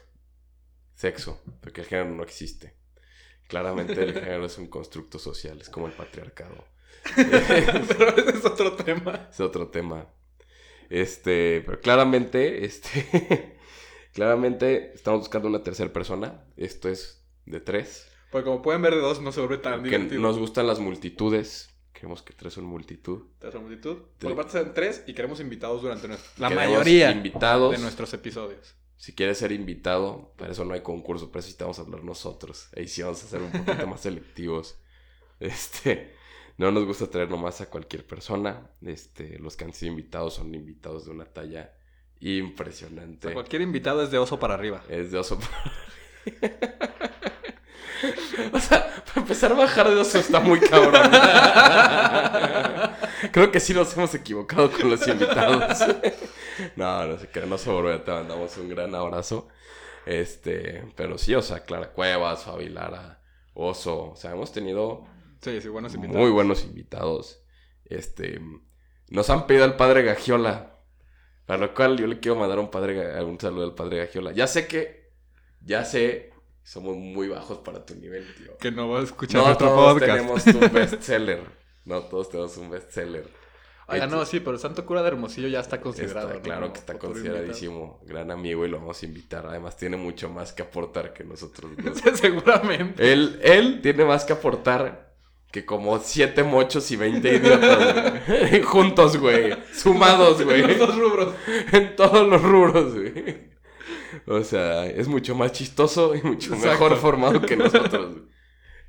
Sexo, 0.95 1.41
porque 1.61 1.81
el 1.81 1.87
género 1.87 2.09
no 2.15 2.23
existe. 2.23 2.73
Claramente 3.47 4.01
el 4.03 4.13
género 4.13 4.45
es 4.45 4.57
un 4.57 4.67
constructo 4.67 5.19
social, 5.19 5.61
es 5.61 5.69
como 5.69 5.85
el 5.87 5.93
patriarcado. 5.93 6.65
Pero 7.15 8.17
ese 8.17 8.37
es 8.39 8.45
otro 8.45 8.73
tema. 8.73 9.27
Es 9.31 9.39
otro 9.39 9.67
tema. 9.67 10.07
Este, 10.89 11.61
pero 11.65 11.79
claramente, 11.81 12.63
este, 12.65 13.57
claramente 14.13 14.93
estamos 14.93 15.21
buscando 15.21 15.47
una 15.47 15.63
tercera 15.63 15.91
persona. 15.91 16.43
Esto 16.57 16.89
es 16.89 17.23
de 17.45 17.59
tres. 17.59 18.07
Porque 18.31 18.45
como 18.45 18.61
pueden 18.61 18.81
ver 18.81 18.95
de 18.95 19.01
dos 19.01 19.21
no 19.21 19.31
se 19.31 19.39
vuelve 19.41 19.57
tan 19.59 19.83
Que 19.83 19.89
divertido. 19.89 20.21
nos 20.21 20.37
gustan 20.37 20.67
las 20.67 20.79
multitudes. 20.79 21.69
Queremos 21.93 22.21
que 22.21 22.33
tres 22.33 22.53
son 22.53 22.65
multitud. 22.65 23.23
Tercera 23.39 23.61
multitud. 23.63 23.97
Tres. 24.17 24.33
Por 24.33 24.35
parte 24.35 24.51
sean 24.51 24.73
tres 24.73 25.03
y 25.07 25.13
queremos 25.13 25.39
invitados 25.39 25.81
durante 25.81 26.07
nuestro- 26.07 26.31
la 26.37 26.49
Queremos 26.49 26.69
mayoría 26.71 27.11
invitados. 27.11 27.71
de 27.71 27.77
nuestros 27.77 28.13
episodios. 28.13 28.75
Si 28.97 29.13
quieres 29.13 29.37
ser 29.37 29.51
invitado, 29.51 30.33
para 30.37 30.51
eso 30.53 30.65
no 30.65 30.73
hay 30.73 30.81
concurso, 30.81 31.27
para 31.27 31.39
eso 31.39 31.47
necesitamos 31.47 31.79
hablar 31.79 32.03
nosotros. 32.03 32.69
Ahí 32.75 32.87
sí 32.87 33.01
vamos 33.03 33.23
a 33.23 33.27
ser 33.27 33.41
un 33.41 33.51
poquito 33.51 33.87
más 33.87 34.01
selectivos. 34.01 34.77
Este, 35.39 36.15
no 36.57 36.71
nos 36.71 36.85
gusta 36.85 37.09
traer 37.09 37.29
nomás 37.29 37.59
a 37.61 37.69
cualquier 37.69 38.05
persona. 38.07 38.69
Este, 38.85 39.37
los 39.39 39.55
que 39.57 39.65
han 39.65 39.73
sido 39.73 39.91
invitados 39.91 40.35
son 40.35 40.55
invitados 40.55 41.05
de 41.05 41.11
una 41.11 41.25
talla 41.25 41.73
O 42.21 42.25
impresionante. 42.25 43.27
sea, 43.27 43.33
cualquier 43.33 43.61
invitado 43.61 44.01
es 44.01 44.11
de 44.11 44.17
oso 44.17 44.39
para 44.39 44.53
arriba. 44.53 44.81
Es 44.89 45.11
de 45.11 45.19
oso. 45.19 45.37
o 48.53 48.59
sea, 48.59 49.03
para 49.05 49.21
empezar 49.21 49.51
a 49.51 49.55
bajar 49.55 49.89
de 49.89 49.95
oso 49.95 50.19
está 50.19 50.39
muy 50.39 50.59
cabrón. 50.59 51.11
Creo 53.31 53.51
que 53.51 53.59
sí 53.59 53.73
nos 53.73 53.95
hemos 53.95 54.13
equivocado 54.15 54.71
con 54.71 54.89
los 54.89 55.07
invitados. 55.07 55.79
no, 56.75 57.05
no 57.05 57.17
sé 57.17 57.27
qué, 57.29 57.41
no 57.45 57.57
sobre, 57.57 57.99
te 57.99 58.11
mandamos 58.11 58.57
un 58.57 58.69
gran 58.69 58.93
abrazo. 58.95 59.47
Este, 60.05 60.83
pero 60.95 61.17
sí, 61.17 61.33
o 61.35 61.41
sea, 61.41 61.61
Clara 61.61 61.91
Cuevas, 61.91 62.43
Fabi 62.43 62.69
Lara, 62.69 63.21
Oso, 63.53 64.11
o 64.11 64.15
sea, 64.15 64.31
hemos 64.31 64.51
tenido 64.51 65.05
Sí, 65.41 65.61
sí, 65.61 65.67
buenos 65.69 65.93
invitados. 65.95 66.21
muy 66.21 66.31
buenos 66.31 66.63
invitados. 66.63 67.43
Este, 67.85 68.39
nos 69.09 69.29
han 69.29 69.45
pedido 69.47 69.63
al 69.65 69.75
padre 69.77 70.03
Gagiola. 70.03 70.71
Para 71.45 71.59
lo 71.59 71.73
cual 71.75 71.97
yo 71.99 72.07
le 72.07 72.19
quiero 72.19 72.37
mandar 72.39 72.57
un, 72.57 72.71
padre, 72.71 73.23
un 73.23 73.39
saludo 73.39 73.65
al 73.65 73.75
padre 73.75 73.97
Gagiola. 73.97 74.31
Ya 74.31 74.47
sé 74.47 74.67
que, 74.67 75.11
ya 75.61 75.85
sé, 75.85 76.31
somos 76.63 76.97
muy 76.97 77.27
bajos 77.27 77.59
para 77.59 77.85
tu 77.85 77.93
nivel, 77.95 78.25
tío. 78.35 78.57
Que 78.57 78.71
no 78.71 78.89
va 78.89 78.99
a 79.01 79.03
escuchar 79.03 79.41
No 79.41 79.47
nuestro 79.47 79.67
todos 79.67 79.93
podcast. 79.93 80.11
tenemos 80.11 80.43
tu 80.43 80.59
bestseller. 80.73 81.41
No 81.85 82.01
todos 82.05 82.29
tenemos 82.29 82.57
un 82.57 82.71
bestseller. 82.71 83.29
Oiga, 83.87 84.07
no, 84.07 84.25
sí, 84.25 84.39
pero 84.39 84.53
el 84.53 84.59
Santo 84.59 84.85
Cura 84.85 85.03
de 85.03 85.09
Hermosillo 85.09 85.47
ya 85.47 85.59
está 85.59 85.79
considerado. 85.79 86.27
Está, 86.27 86.37
¿no? 86.37 86.43
claro 86.43 86.73
que 86.73 86.79
está 86.79 86.97
consideradísimo. 86.97 88.01
Gran 88.05 88.31
amigo 88.31 88.65
y 88.65 88.69
lo 88.69 88.79
vamos 88.79 89.01
a 89.01 89.05
invitar. 89.05 89.45
Además 89.45 89.77
tiene 89.77 89.95
mucho 89.95 90.29
más 90.29 90.53
que 90.53 90.63
aportar 90.63 91.13
que 91.13 91.23
nosotros 91.23 91.71
dos. 91.83 92.01
Seguramente. 92.19 93.13
Él, 93.13 93.39
él 93.43 93.81
tiene 93.81 94.05
más 94.05 94.25
que 94.25 94.33
aportar 94.33 95.13
que 95.51 95.65
como 95.65 95.99
siete 95.99 96.43
mochos 96.43 96.89
y 96.91 96.95
20 96.97 97.29
idiotas, 97.33 98.27
güey. 98.27 98.61
Juntos, 98.63 99.17
güey. 99.17 99.55
Sumados, 99.71 100.43
güey. 100.43 100.61
Los 100.67 100.77
dos 100.79 100.97
rubros. 100.97 101.35
En 101.71 101.95
todos 101.95 102.27
los 102.27 102.41
rubros, 102.41 102.93
güey. 102.93 103.55
O 104.27 104.43
sea, 104.43 104.85
es 104.85 105.07
mucho 105.07 105.35
más 105.35 105.51
chistoso 105.51 106.15
y 106.15 106.21
mucho 106.23 106.55
Exacto. 106.55 106.71
mejor 106.71 106.97
formado 106.97 107.41
que 107.41 107.55
nosotros, 107.55 108.13
güey. 108.15 108.25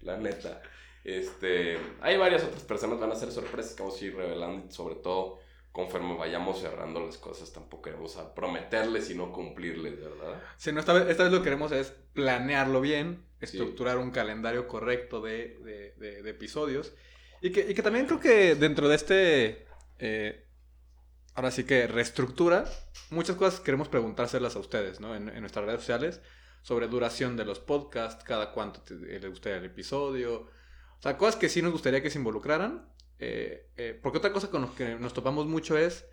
La 0.01 0.17
neta. 0.17 0.63
Este, 1.09 1.79
hay 2.01 2.17
varias 2.17 2.43
otras 2.43 2.65
personas, 2.65 2.99
van 2.99 3.13
a 3.13 3.15
ser 3.15 3.31
sorpresas 3.31 3.75
que 3.75 3.83
vamos 3.85 4.01
a 4.03 4.05
ir 4.05 4.17
revelando, 4.17 4.73
sobre 4.73 4.97
todo 4.97 5.39
conforme 5.71 6.17
vayamos 6.17 6.61
cerrando 6.61 6.99
las 6.99 7.17
cosas. 7.17 7.53
Tampoco 7.53 7.83
queremos 7.83 8.17
a 8.17 8.35
prometerles 8.35 9.09
y 9.11 9.15
no 9.15 9.33
cumplirles, 9.33 10.01
¿verdad? 10.01 10.43
Sí, 10.57 10.73
no, 10.73 10.81
esta 10.81 10.93
vez, 10.95 11.09
esta 11.09 11.23
vez 11.23 11.33
lo 11.33 11.39
que 11.39 11.45
queremos 11.45 11.71
es 11.71 11.93
planearlo 12.13 12.81
bien, 12.81 13.25
estructurar 13.41 13.99
un 13.99 14.11
calendario 14.11 14.67
correcto 14.67 15.21
de, 15.21 15.57
de- 15.63 15.95
de- 15.97 16.23
de 16.23 16.31
episodios. 16.31 16.93
Y 17.41 17.53
que, 17.53 17.71
y 17.71 17.75
que 17.75 17.83
también 17.83 18.07
creo 18.07 18.19
que 18.19 18.57
dentro 18.57 18.89
de 18.89 18.97
este, 18.97 19.67
eh, 20.01 20.45
ahora 21.35 21.53
sí 21.53 21.63
que 21.65 21.87
reestructura, 21.87 22.65
muchas 23.11 23.37
cosas 23.37 23.61
queremos 23.61 23.89
preguntárselas 23.89 24.57
a 24.57 24.59
ustedes, 24.59 24.99
¿no? 24.99 25.15
En, 25.15 25.29
en 25.29 25.41
nuestras 25.41 25.67
redes 25.67 25.81
sociales, 25.83 26.21
sobre 26.63 26.89
duración 26.89 27.37
de 27.37 27.45
los 27.45 27.61
podcasts, 27.61 28.25
cada 28.25 28.51
cuánto 28.51 28.81
te, 28.81 28.95
les 28.97 29.31
gustaría 29.31 29.59
el 29.59 29.67
episodio. 29.67 30.49
O 30.99 31.03
sea, 31.03 31.17
cosas 31.19 31.37
que 31.37 31.49
sí 31.49 31.63
nos 31.63 31.73
gustaría 31.73 32.03
que 32.03 32.11
se 32.11 32.19
involucraran. 32.19 32.89
eh, 33.19 33.69
eh, 33.77 33.99
porque 34.03 34.19
otra 34.19 34.33
cosa 34.33 34.51
con 34.51 34.63
lo 34.63 34.75
que 34.75 34.95
nos 34.97 35.13
topamos 35.15 35.47
mucho 35.47 35.77
es, 35.79 36.05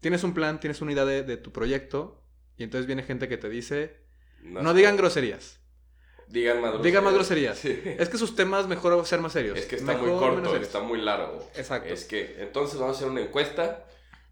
tienes 0.00 0.24
un 0.24 0.34
plan, 0.34 0.60
tienes 0.60 0.80
una 0.82 0.92
idea 0.92 1.04
de, 1.04 1.22
de 1.22 1.36
tu 1.36 1.52
proyecto, 1.52 2.22
y 2.56 2.64
entonces 2.64 2.86
viene 2.86 3.02
gente 3.02 3.28
que 3.28 3.38
te 3.38 3.48
dice, 3.48 3.96
no 4.42 4.74
digan 4.74 4.96
groserías. 4.96 5.58
Digan 6.28 6.60
más 6.60 6.80
Digan 6.82 7.02
más 7.02 7.12
groserías. 7.14 7.58
Sí. 7.58 7.80
Es 7.98 8.08
que 8.08 8.16
sus 8.16 8.36
temas 8.36 8.68
mejor 8.68 9.04
ser 9.04 9.20
más 9.20 9.32
serios. 9.32 9.58
Es 9.58 9.66
que 9.66 9.76
está 9.76 9.94
Mejor, 9.94 10.08
muy 10.08 10.18
corto, 10.18 10.56
está 10.56 10.80
muy 10.80 11.00
largo. 11.00 11.44
Exacto. 11.56 11.92
Es 11.92 12.04
que 12.04 12.36
entonces 12.40 12.78
vamos 12.78 12.94
a 12.96 12.98
hacer 12.98 13.10
una 13.10 13.20
encuesta 13.22 13.84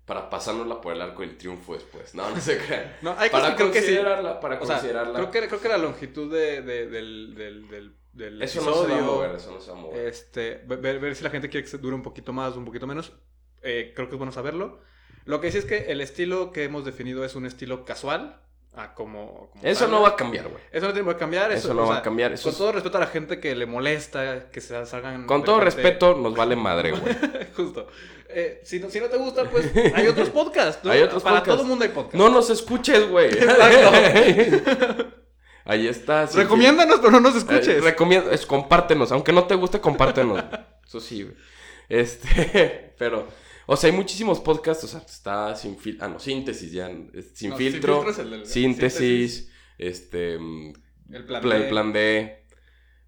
para 0.05 0.31
pasárnosla 0.31 0.81
por 0.81 0.93
el 0.93 1.03
arco 1.03 1.23
del 1.23 1.37
triunfo 1.37 1.75
después. 1.75 2.15
No, 2.15 2.31
no 2.31 2.41
se 2.41 2.57
crean. 2.67 2.97
No, 3.03 3.17
hay 3.19 3.31
Para 3.31 3.51
que 3.51 3.57
creo 3.57 3.73
que 3.73 3.81
sí. 3.81 3.87
considerarla, 3.87 4.39
para 4.41 4.61
O 4.61 4.65
sea, 4.67 4.77
considerarla. 4.77 5.19
creo 5.19 5.31
que, 5.33 5.49
creo 5.49 5.61
que 5.61 5.69
la 5.69 5.79
longitud 5.79 6.33
de, 6.33 6.63
de- 6.63 6.87
del, 6.87 7.35
del, 7.35 7.69
del, 7.69 7.97
del 8.13 8.43
Eso 8.43 8.61
no 8.63 8.65
se 8.65 8.71
va 8.71 8.77
a 8.77 8.85
episodio, 8.87 9.05
mover, 9.13 9.31
eso 9.37 9.53
no 9.53 9.61
se 9.61 9.71
va 9.71 9.77
a 9.79 9.81
mover. 9.81 10.07
este, 10.07 10.63
ve- 10.67 10.77
ver, 10.77 10.99
ver 10.99 11.15
si 11.15 11.23
la 11.25 11.31
gente 11.31 11.49
quiere 11.49 11.65
que 11.65 11.71
se 11.71 11.79
dure 11.79 11.95
un 11.95 12.03
poquito 12.03 12.33
más 12.33 12.55
o 12.55 12.59
un 12.59 12.65
poquito 12.65 12.87
menos. 12.87 13.13
eh, 13.63 13.93
creo 13.95 14.09
que 14.09 14.15
es 14.15 14.19
bueno 14.19 14.33
saberlo. 14.33 14.81
Lo 15.25 15.41
que 15.41 15.51
sí 15.53 15.59
es 15.59 15.65
que 15.65 15.93
el 15.93 16.01
estilo 16.01 16.53
que 16.53 16.65
hemos 16.65 16.85
definido 16.85 17.25
es 17.25 17.35
un 17.37 17.45
estilo 17.47 17.85
casual. 17.85 18.41
a 18.75 18.95
como, 18.95 19.51
como 19.51 19.65
Eso 19.65 19.85
tal. 19.87 19.91
no 19.91 20.03
va 20.03 20.11
a 20.11 20.17
cambiar, 20.17 20.49
güey. 20.49 20.63
Eso 20.71 20.87
no 20.87 20.93
tiene 20.93 21.09
qué 21.11 21.17
cambiar. 21.17 21.51
Eso 21.51 21.67
Eso, 21.69 21.75
no 21.75 21.83
va 21.83 21.89
sea, 21.89 21.97
a 21.99 22.03
cambiar. 22.03 22.33
Eso 22.33 22.45
Con 22.45 22.53
es- 22.53 22.59
todo 22.59 22.73
respeto 22.73 22.97
a 22.99 23.01
la 23.01 23.07
gente 23.09 23.41
que 23.41 23.55
le 23.57 23.67
molesta, 23.67 24.51
que 24.51 24.61
se 24.61 24.87
salgan. 24.87 25.27
Con 25.27 25.43
todo 25.43 25.59
respeto, 25.61 26.15
nos 26.15 26.35
vale 26.37 26.55
madre, 26.55 26.93
güey. 26.93 27.15
Justo. 27.57 27.89
Eh, 28.29 28.61
si, 28.63 28.79
no, 28.79 28.89
si 28.91 29.01
no 29.01 29.07
te 29.07 29.17
gusta, 29.17 29.45
pues 29.51 29.71
hay 29.95 30.07
otros 30.07 30.29
podcasts. 30.31 30.85
¿no? 30.85 30.93
Hay 30.93 31.01
otros 31.03 31.23
Para 31.23 31.37
podcasts. 31.39 31.55
todo 31.57 31.63
el 31.63 31.69
mundo 31.69 31.85
hay 31.85 31.91
podcasts. 31.91 32.19
No 32.19 32.29
nos 32.29 32.51
escuches, 32.51 33.09
güey. 33.09 33.27
Exacto. 33.33 35.07
Ahí 35.69 35.87
está. 35.87 36.27
sí, 36.27 36.37
Recomiéndanos, 36.39 36.99
pero 36.99 37.11
no 37.13 37.21
nos 37.21 37.37
escuches. 37.37 37.69
Eh, 37.69 37.81
recomiendo, 37.81 38.31
es, 38.31 38.45
compártenos. 38.47 39.13
Aunque 39.13 39.33
no 39.33 39.45
te 39.45 39.55
guste, 39.55 39.81
compártenos. 39.81 40.43
Eso 40.87 40.99
sí, 40.99 41.23
güey. 41.25 41.37
Este, 41.89 42.95
pero, 42.99 43.29
o 43.67 43.77
sea, 43.77 43.91
hay 43.91 43.97
muchísimos 43.97 44.41
podcasts. 44.41 44.85
O 44.85 44.89
sea, 44.89 45.01
está 45.01 45.55
sin 45.55 45.77
filtro. 45.79 46.07
Ah, 46.07 46.09
no, 46.09 46.19
síntesis 46.19 46.73
ya. 46.73 46.91
Sin 47.35 47.51
No, 47.51 47.57
filtro. 47.57 48.09
es 48.11 48.19
el 48.19 48.31
del- 48.31 48.47
síntesis. 48.47 49.51
Este. 49.77 50.39
mm, 50.39 50.73
El 51.13 51.25
plan, 51.27 51.43
Plan, 51.43 51.61
D. 51.63 51.69
plan 51.69 51.93
D. 51.93 52.45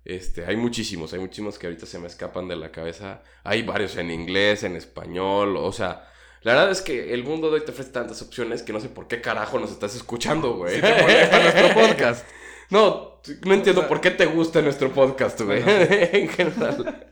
Este, 0.04 0.46
hay 0.46 0.56
muchísimos, 0.56 1.12
hay 1.12 1.20
muchísimos 1.20 1.58
que 1.58 1.66
ahorita 1.66 1.84
se 1.86 1.98
me 1.98 2.06
escapan 2.06 2.48
de 2.48 2.56
la 2.56 2.70
cabeza. 2.72 3.22
Hay 3.44 3.62
varios 3.62 3.96
en 3.96 4.10
inglés, 4.10 4.64
en 4.64 4.76
español, 4.76 5.56
o 5.56 5.72
sea, 5.72 6.08
la 6.42 6.52
verdad 6.54 6.70
es 6.70 6.80
que 6.82 7.12
el 7.14 7.24
mundo 7.24 7.48
de 7.50 7.56
hoy 7.56 7.64
te 7.64 7.72
ofrece 7.72 7.90
tantas 7.90 8.22
opciones 8.22 8.62
que 8.62 8.72
no 8.72 8.80
sé 8.80 8.88
por 8.88 9.06
qué 9.08 9.20
carajo 9.20 9.58
nos 9.58 9.70
estás 9.70 9.94
escuchando, 9.94 10.54
güey. 10.54 10.76
Si 10.76 10.80
te 10.80 11.02
molesta 11.02 11.38
nuestro 11.42 11.74
podcast. 11.88 12.26
No, 12.70 13.20
no 13.44 13.54
entiendo 13.54 13.80
O 13.80 13.84
sea- 13.84 13.88
por 13.88 14.00
qué 14.00 14.10
te 14.10 14.26
gusta 14.26 14.62
nuestro 14.62 14.90
podcast, 14.92 15.40
güey. 15.42 15.62
en 15.66 16.28
general. 16.28 17.08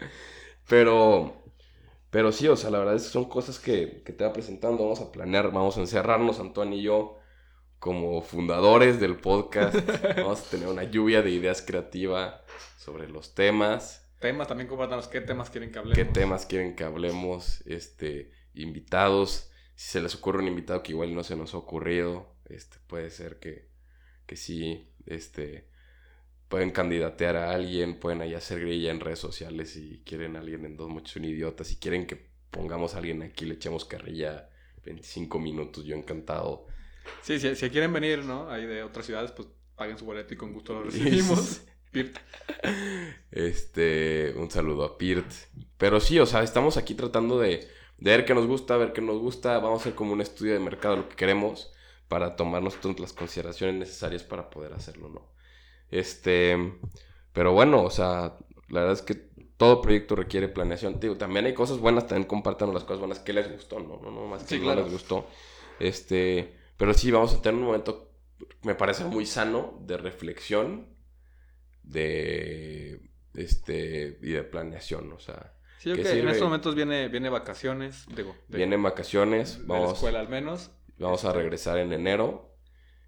Pero, 0.69 1.43
pero 2.11 2.33
sí, 2.33 2.49
o 2.49 2.57
sea, 2.57 2.71
la 2.71 2.79
verdad 2.79 2.95
es 2.97 3.05
que 3.05 3.09
son 3.11 3.29
cosas 3.29 3.59
que, 3.59 4.03
que 4.05 4.13
te 4.13 4.25
va 4.25 4.33
presentando. 4.33 4.83
Vamos 4.83 5.01
a 5.01 5.11
planear, 5.13 5.51
vamos 5.51 5.77
a 5.77 5.81
encerrarnos, 5.81 6.41
Antoine 6.41 6.77
y 6.77 6.83
yo, 6.83 7.19
como 7.79 8.23
fundadores 8.23 9.01
del 9.01 9.17
podcast. 9.17 9.75
vamos 10.17 10.41
a 10.47 10.51
tener 10.51 10.69
una 10.69 10.85
lluvia 10.85 11.23
de 11.23 11.31
ideas 11.31 11.63
creativa 11.63 12.43
sobre 12.79 13.09
los 13.09 13.35
temas. 13.35 14.05
Temas, 14.21 14.49
también 14.49 14.69
compártanos 14.69 15.07
qué 15.09 15.21
temas 15.21 15.49
quieren 15.51 15.71
que 15.71 15.79
hablemos. 15.79 15.97
¿Qué 15.99 16.05
temas 16.05 16.45
quieren 16.47 16.75
que 16.75 16.85
hablemos? 16.85 17.63
Este, 17.67 18.31
invitados. 18.59 19.51
Si 19.75 19.91
se 19.91 20.01
les 20.01 20.15
ocurre 20.15 20.41
un 20.41 20.49
invitado 20.49 20.83
que 20.83 20.93
igual 20.93 21.15
no 21.15 21.23
se 21.25 21.37
nos 21.37 21.55
ha 21.55 21.59
ocurrido, 21.59 22.35
este, 22.47 22.79
puede 22.87 23.11
ser 23.11 23.39
que, 23.39 23.69
que 24.27 24.37
sí, 24.37 24.93
este, 25.07 25.69
pueden 26.49 26.71
candidatear 26.71 27.37
a 27.37 27.53
alguien, 27.53 28.01
pueden 28.01 28.23
ahí 28.23 28.35
hacer 28.35 28.61
grilla 28.61 28.91
en 28.91 29.01
redes 29.01 29.19
sociales 29.19 29.71
si 29.71 30.03
quieren 30.05 30.37
a 30.37 30.41
alguien 30.41 30.65
en 30.65 30.77
dos 30.77 30.89
muchos 30.89 31.17
un 31.17 31.27
idiota, 31.27 31.65
si 31.65 31.77
quieren 31.77 32.07
que 32.07 32.29
pongamos 32.51 32.95
a 32.95 32.99
alguien 32.99 33.23
aquí, 33.23 33.45
le 33.45 33.55
echemos 33.55 33.85
carrilla 33.85 34.49
25 34.85 35.39
minutos, 35.39 35.85
yo 35.85 35.95
encantado. 35.95 36.67
Sí, 37.23 37.39
sí, 37.39 37.55
si 37.55 37.71
quieren 37.71 37.93
venir, 37.93 38.25
¿no? 38.25 38.51
Ahí 38.51 38.67
de 38.67 38.83
otras 38.83 39.07
ciudades, 39.07 39.33
pues 39.33 39.49
paguen 39.77 39.99
su 39.99 40.05
boleto 40.05 40.35
y 40.35 40.37
con 40.37 40.53
gusto 40.53 40.75
lo 40.75 40.83
recibimos. 40.85 41.63
Pirt. 41.91 42.19
Este, 43.31 44.35
un 44.37 44.51
saludo 44.51 44.85
a 44.85 44.99
Pirt. 44.99 45.31
Pero 45.79 46.01
sí, 46.01 46.19
o 46.19 46.27
sea, 46.27 46.43
estamos 46.43 46.77
aquí 46.77 46.95
tratando 46.95 47.39
de, 47.39 47.69
de 47.99 48.11
ver 48.13 48.25
qué 48.25 48.35
nos 48.35 48.47
gusta, 48.47 48.77
ver 48.77 48.93
qué 48.93 49.01
nos 49.01 49.19
gusta. 49.19 49.59
Vamos 49.59 49.81
a 49.81 49.83
hacer 49.83 49.95
como 49.95 50.13
un 50.13 50.21
estudio 50.21 50.55
de 50.55 50.61
mercado 50.61 50.97
lo 50.97 51.09
que 51.09 51.17
queremos 51.17 51.73
para 52.09 52.37
tomarnos 52.37 52.81
todas 52.81 53.01
las 53.01 53.13
consideraciones 53.13 53.77
necesarias 53.77 54.25
para 54.25 54.51
poder 54.51 54.73
hacerlo, 54.73 55.09
¿no? 55.09 55.33
Este, 55.91 56.57
pero 57.33 57.53
bueno, 57.53 57.83
o 57.83 57.91
sea, 57.91 58.37
la 58.69 58.81
verdad 58.81 58.93
es 58.95 59.03
que 59.03 59.15
todo 59.57 59.83
proyecto 59.83 60.17
requiere 60.17 60.49
planeación. 60.49 61.01
Digo, 61.01 61.17
también 61.17 61.47
hay 61.47 61.55
cosas 61.55 61.79
buenas, 61.79 62.07
también 62.07 62.29
compartan 62.29 62.73
las 62.75 62.85
cosas 62.85 63.01
buenas 63.01 63.21
que 63.21 63.33
les 63.33 63.51
gustó, 63.53 63.81
no, 63.81 63.99
no, 64.03 64.11
no 64.11 64.27
más 64.27 64.45
que 64.45 64.57
Sí, 64.57 64.61
no 64.61 64.65
claro. 64.65 64.83
les 64.83 64.89
gustó. 64.91 65.29
Este, 65.79 66.57
pero 66.77 66.95
sí, 66.95 67.11
vamos 67.11 67.35
a 67.35 67.43
tener 67.43 67.61
un 67.61 67.67
momento, 67.67 68.13
me 68.63 68.75
parece 68.75 69.05
muy 69.05 69.27
sano, 69.27 69.79
de 69.83 69.97
reflexión, 69.99 70.89
de, 71.83 73.11
este, 73.35 74.19
y 74.23 74.33
de 74.33 74.45
planeación, 74.45 75.13
o 75.13 75.19
sea, 75.21 75.55
Sí, 75.79 75.91
yo 75.91 75.97
¿Qué 75.97 76.03
que 76.03 76.13
en 76.15 76.15
sirve? 76.17 76.33
estos 76.33 76.47
momentos 76.47 76.75
viene, 76.75 77.09
viene 77.09 77.31
vacaciones, 77.31 78.05
digo, 78.15 78.37
de, 78.49 78.59
vienen 78.59 78.83
vacaciones, 78.83 79.67
de 79.69 79.75
la 79.79 79.81
vamos, 79.81 79.93
escuela 79.95 80.21
al 80.21 80.29
menos. 80.29 80.71
vamos 80.99 81.25
a 81.25 81.33
regresar 81.33 81.79
en 81.79 81.93
enero, 81.93 82.57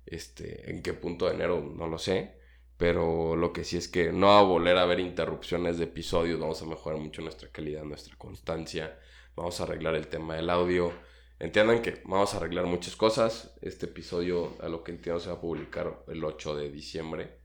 este, 0.06 0.70
en 0.70 0.82
qué 0.82 0.92
punto 0.94 1.26
de 1.26 1.34
enero 1.34 1.60
no 1.62 1.88
lo 1.88 1.98
sé, 1.98 2.38
pero 2.76 3.36
lo 3.36 3.52
que 3.52 3.64
sí 3.64 3.76
es 3.76 3.88
que 3.88 4.12
no 4.12 4.28
va 4.28 4.40
a 4.40 4.42
volver 4.42 4.76
a 4.78 4.82
haber 4.82 5.00
interrupciones 5.00 5.78
de 5.78 5.84
episodios, 5.84 6.40
vamos 6.40 6.62
a 6.62 6.66
mejorar 6.66 7.00
mucho 7.00 7.22
nuestra 7.22 7.50
calidad, 7.50 7.84
nuestra 7.84 8.16
constancia, 8.16 8.98
vamos 9.36 9.60
a 9.60 9.64
arreglar 9.64 9.94
el 9.96 10.08
tema 10.08 10.36
del 10.36 10.48
audio. 10.50 10.92
Entiendan 11.40 11.82
que 11.82 12.02
vamos 12.04 12.34
a 12.34 12.36
arreglar 12.38 12.66
muchas 12.66 12.96
cosas. 12.96 13.54
Este 13.62 13.86
episodio, 13.86 14.56
a 14.60 14.68
lo 14.68 14.84
que 14.84 14.92
entiendo, 14.92 15.20
se 15.20 15.30
va 15.30 15.36
a 15.36 15.40
publicar 15.40 16.04
el 16.08 16.22
8 16.24 16.56
de 16.56 16.70
diciembre. 16.70 17.40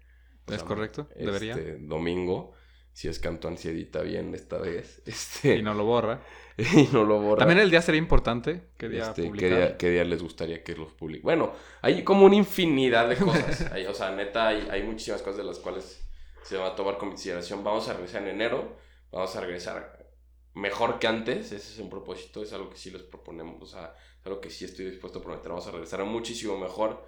Es 0.47 0.63
correcto, 0.63 1.09
debería. 1.15 1.53
Este 1.53 1.77
domingo. 1.79 2.53
Si 2.95 3.09
es 3.09 3.19
que 3.19 3.27
Antoine 3.27 3.57
se 3.57 3.71
edita 3.71 4.01
bien 4.03 4.33
esta 4.33 4.57
vez. 4.57 5.01
Este, 5.05 5.57
Y 5.57 5.61
no 5.61 5.73
lo 5.73 5.83
borra. 5.83 6.21
y 6.57 6.87
no 6.93 7.03
lo 7.03 7.19
borra. 7.19 7.39
También 7.39 7.59
el 7.59 7.69
día 7.69 7.81
sería 7.81 7.99
importante. 7.99 8.69
¿Qué 8.77 8.87
día 8.87 9.09
Este, 9.09 9.29
¿qué, 9.33 9.49
día, 9.49 9.77
qué 9.77 9.89
día 9.89 10.05
les 10.05 10.23
gustaría 10.23 10.63
que 10.63 10.75
los 10.77 10.93
publique? 10.93 11.21
Bueno, 11.21 11.51
hay 11.81 12.05
como 12.05 12.25
una 12.25 12.37
infinidad 12.37 13.09
de 13.09 13.17
cosas. 13.17 13.69
Hay- 13.73 13.85
o 13.85 13.93
sea, 13.93 14.11
neta, 14.11 14.47
hay, 14.47 14.65
hay 14.71 14.83
muchísimas 14.83 15.21
cosas 15.21 15.37
de 15.39 15.43
las 15.43 15.59
cuales 15.59 16.07
se 16.43 16.55
va 16.55 16.67
a 16.67 16.75
tomar 16.77 16.97
consideración. 16.97 17.65
Vamos 17.65 17.89
a 17.89 17.93
regresar 17.95 18.21
en 18.23 18.29
enero. 18.29 18.77
Vamos 19.11 19.35
a 19.35 19.41
regresar 19.41 20.07
mejor 20.53 20.97
que 20.97 21.07
antes. 21.07 21.51
Ese 21.51 21.73
es 21.73 21.79
un 21.79 21.89
propósito. 21.89 22.43
Es 22.43 22.53
algo 22.53 22.69
que 22.69 22.77
sí 22.77 22.91
les 22.91 23.03
proponemos. 23.03 23.61
O 23.61 23.65
sea, 23.65 23.93
es 24.21 24.25
algo 24.25 24.39
que 24.39 24.49
sí 24.49 24.63
estoy 24.63 24.85
dispuesto 24.85 25.19
a 25.19 25.21
prometer. 25.21 25.49
Vamos 25.49 25.67
a 25.67 25.71
regresar 25.71 26.01
muchísimo 26.05 26.57
mejor 26.57 27.05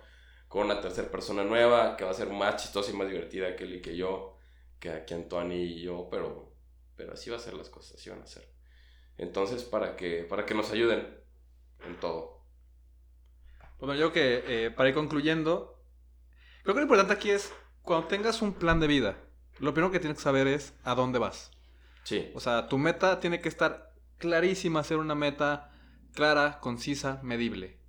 con 0.49 0.65
una 0.65 0.81
tercera 0.81 1.09
persona 1.09 1.45
nueva 1.45 1.95
que 1.95 2.03
va 2.03 2.11
a 2.11 2.13
ser 2.13 2.29
más 2.29 2.61
chistosa 2.61 2.91
y 2.91 2.95
más 2.95 3.07
divertida 3.07 3.55
que 3.55 3.63
él 3.63 3.75
y 3.75 3.81
que 3.81 3.95
yo. 3.95 4.36
Que, 4.79 5.03
que 5.05 5.13
Antoine 5.13 5.55
y 5.55 5.81
yo. 5.81 6.07
Pero, 6.09 6.53
pero 6.95 7.13
así 7.13 7.29
va 7.29 7.37
a 7.37 7.39
ser 7.39 7.53
las 7.53 7.69
cosas. 7.69 7.95
Así 7.99 8.09
van 8.09 8.21
a 8.21 8.27
ser. 8.27 8.47
Entonces, 9.17 9.63
para 9.63 9.95
que, 9.95 10.23
para 10.23 10.45
que 10.45 10.55
nos 10.55 10.71
ayuden 10.71 11.19
en 11.85 11.99
todo. 11.99 12.45
Bueno, 13.79 13.95
yo 13.95 14.11
que 14.11 14.43
eh, 14.47 14.71
para 14.71 14.89
ir 14.89 14.95
concluyendo, 14.95 15.83
creo 16.63 16.75
que 16.75 16.81
lo 16.81 16.85
importante 16.85 17.13
aquí 17.13 17.29
es 17.31 17.53
cuando 17.81 18.07
tengas 18.07 18.41
un 18.41 18.53
plan 18.53 18.79
de 18.79 18.87
vida, 18.87 19.17
lo 19.59 19.73
primero 19.73 19.91
que 19.91 19.99
tienes 19.99 20.17
que 20.17 20.23
saber 20.23 20.47
es 20.47 20.73
a 20.83 20.95
dónde 20.95 21.19
vas. 21.19 21.51
Sí, 22.03 22.31
O 22.31 22.39
sea, 22.39 22.67
tu 22.69 22.77
meta 22.77 23.19
tiene 23.19 23.41
que 23.41 23.49
estar 23.49 23.93
clarísima, 24.17 24.83
ser 24.83 24.97
una 24.97 25.15
meta 25.15 25.71
clara, 26.13 26.59
concisa, 26.61 27.19
medible. 27.23 27.79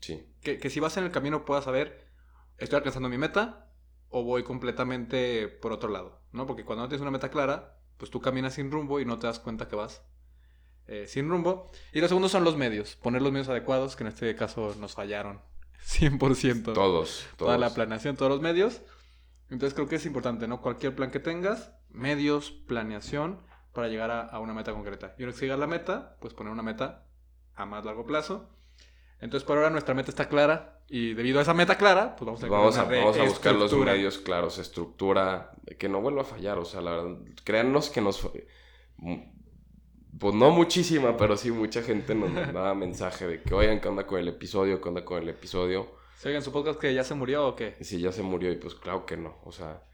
sí, 0.00 0.24
Que, 0.40 0.58
que 0.58 0.70
si 0.70 0.80
vas 0.80 0.96
en 0.96 1.04
el 1.04 1.10
camino 1.12 1.44
puedas 1.44 1.64
saber, 1.64 2.06
estoy 2.58 2.76
alcanzando 2.78 3.08
mi 3.08 3.18
meta 3.18 3.70
o 4.08 4.22
voy 4.24 4.42
completamente 4.44 5.48
por 5.48 5.72
otro 5.72 5.90
lado, 5.90 6.17
¿no? 6.32 6.46
Porque 6.46 6.64
cuando 6.64 6.82
no 6.82 6.88
tienes 6.88 7.02
una 7.02 7.10
meta 7.10 7.30
clara, 7.30 7.78
pues 7.96 8.10
tú 8.10 8.20
caminas 8.20 8.54
sin 8.54 8.70
rumbo 8.70 9.00
y 9.00 9.04
no 9.04 9.18
te 9.18 9.26
das 9.26 9.38
cuenta 9.38 9.68
que 9.68 9.76
vas 9.76 10.02
eh, 10.86 11.06
sin 11.06 11.28
rumbo. 11.28 11.70
Y 11.92 12.00
lo 12.00 12.08
segundo 12.08 12.28
son 12.28 12.44
los 12.44 12.56
medios, 12.56 12.96
poner 12.96 13.22
los 13.22 13.32
medios 13.32 13.48
adecuados, 13.48 13.96
que 13.96 14.04
en 14.04 14.08
este 14.08 14.34
caso 14.36 14.74
nos 14.78 14.94
fallaron 14.94 15.40
100%. 15.86 16.62
todos, 16.64 16.74
todos. 16.74 17.26
Toda 17.36 17.58
la 17.58 17.74
planeación, 17.74 18.16
todos 18.16 18.30
los 18.30 18.40
medios. 18.40 18.80
Entonces 19.50 19.74
creo 19.74 19.88
que 19.88 19.96
es 19.96 20.06
importante, 20.06 20.46
¿no? 20.46 20.60
Cualquier 20.60 20.94
plan 20.94 21.10
que 21.10 21.20
tengas, 21.20 21.72
medios, 21.88 22.50
planeación, 22.50 23.40
para 23.72 23.88
llegar 23.88 24.10
a, 24.10 24.22
a 24.22 24.40
una 24.40 24.54
meta 24.54 24.72
concreta. 24.72 25.14
Y 25.18 25.22
una 25.22 25.32
vez 25.32 25.40
que 25.40 25.46
llegas 25.46 25.56
a 25.56 25.60
la 25.60 25.66
meta, 25.66 26.16
pues 26.20 26.34
poner 26.34 26.52
una 26.52 26.62
meta 26.62 27.06
a 27.54 27.66
más 27.66 27.84
largo 27.84 28.04
plazo. 28.06 28.48
Entonces 29.20 29.46
por 29.46 29.56
ahora 29.56 29.70
nuestra 29.70 29.94
meta 29.94 30.10
está 30.10 30.28
clara 30.28 30.80
y 30.88 31.14
debido 31.14 31.38
a 31.38 31.42
esa 31.42 31.54
meta 31.54 31.76
clara, 31.76 32.14
pues 32.16 32.26
vamos 32.26 32.42
a, 32.42 32.46
Vamos 32.46 32.78
a, 32.78 32.84
vamos 32.84 33.18
a 33.18 33.24
buscar 33.24 33.54
los 33.54 33.72
medios 33.72 34.18
claros, 34.18 34.58
estructura, 34.58 35.52
que 35.78 35.88
no 35.88 36.00
vuelva 36.00 36.22
a 36.22 36.24
fallar, 36.24 36.58
o 36.58 36.64
sea, 36.64 36.80
la 36.80 36.92
verdad, 36.92 37.18
créannos 37.44 37.90
que 37.90 38.00
nos... 38.00 38.28
Pues 40.18 40.34
no 40.34 40.50
muchísima, 40.50 41.16
pero 41.16 41.36
sí 41.36 41.50
mucha 41.50 41.82
gente 41.82 42.14
nos 42.14 42.30
mandaba 42.32 42.74
mensaje 42.74 43.26
de 43.26 43.42
que, 43.42 43.54
oigan, 43.54 43.80
¿qué 43.80 43.88
onda 43.88 44.06
con 44.06 44.20
el 44.20 44.28
episodio? 44.28 44.80
¿Qué 44.80 44.88
onda 44.88 45.04
con 45.04 45.22
el 45.22 45.28
episodio? 45.28 45.98
¿Se 46.16 46.28
oigan 46.28 46.42
su 46.42 46.50
podcast 46.50 46.80
que 46.80 46.92
ya 46.94 47.04
se 47.04 47.14
murió 47.14 47.46
o 47.46 47.54
qué? 47.54 47.76
Si 47.80 48.00
ya 48.00 48.10
se 48.10 48.22
murió, 48.22 48.50
y 48.50 48.56
pues 48.56 48.74
claro 48.74 49.04
que 49.04 49.16
no, 49.16 49.36
o 49.44 49.52
sea, 49.52 49.84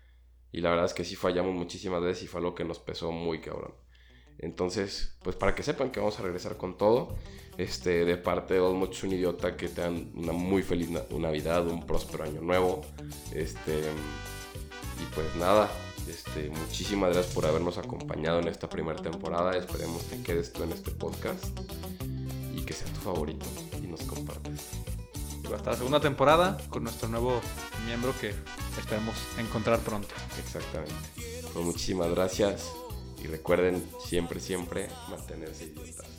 y 0.52 0.60
la 0.60 0.70
verdad 0.70 0.86
es 0.86 0.94
que 0.94 1.04
sí 1.04 1.16
fallamos 1.16 1.52
muchísimas 1.54 2.00
veces 2.00 2.22
y 2.22 2.26
fue 2.28 2.38
algo 2.38 2.54
que 2.54 2.64
nos 2.64 2.78
pesó 2.78 3.10
muy 3.10 3.40
cabrón. 3.40 3.74
Entonces, 4.38 5.14
pues 5.22 5.36
para 5.36 5.54
que 5.54 5.62
sepan 5.62 5.90
que 5.90 6.00
vamos 6.00 6.18
a 6.18 6.22
regresar 6.22 6.56
con 6.56 6.76
todo, 6.76 7.14
este, 7.56 8.04
de 8.04 8.16
parte 8.16 8.54
de 8.54 8.60
Olmoch 8.60 9.04
un 9.04 9.12
idiota, 9.12 9.56
que 9.56 9.68
tengan 9.68 10.10
una 10.14 10.32
muy 10.32 10.62
feliz 10.62 10.90
na- 10.90 11.04
Navidad, 11.16 11.66
un 11.68 11.86
próspero 11.86 12.24
año 12.24 12.40
nuevo, 12.40 12.82
este, 13.32 13.78
y 15.00 15.14
pues 15.14 15.34
nada, 15.36 15.70
este, 16.08 16.50
muchísimas 16.50 17.12
gracias 17.14 17.32
por 17.34 17.46
habernos 17.46 17.78
acompañado 17.78 18.40
en 18.40 18.48
esta 18.48 18.68
primera 18.68 19.00
temporada, 19.00 19.56
esperemos 19.56 20.02
que 20.04 20.20
quedes 20.22 20.52
tú 20.52 20.64
en 20.64 20.72
este 20.72 20.90
podcast 20.90 21.44
y 22.54 22.60
que 22.62 22.72
sea 22.72 22.88
tu 22.92 23.00
favorito 23.00 23.46
y 23.82 23.86
nos 23.86 24.02
compartes. 24.02 24.60
Hasta 25.54 25.70
la 25.70 25.76
segunda 25.76 26.00
temporada 26.00 26.58
con 26.70 26.82
nuestro 26.82 27.08
nuevo 27.08 27.40
miembro 27.86 28.12
que 28.20 28.34
esperemos 28.78 29.14
encontrar 29.38 29.78
pronto. 29.80 30.08
Exactamente. 30.38 30.94
Pues 31.52 31.64
muchísimas 31.64 32.10
gracias 32.10 32.66
y 33.24 33.26
recuerden 33.26 33.82
siempre, 34.06 34.38
siempre 34.38 34.88
mantenerse 35.08 35.64
idiotas. 35.64 36.13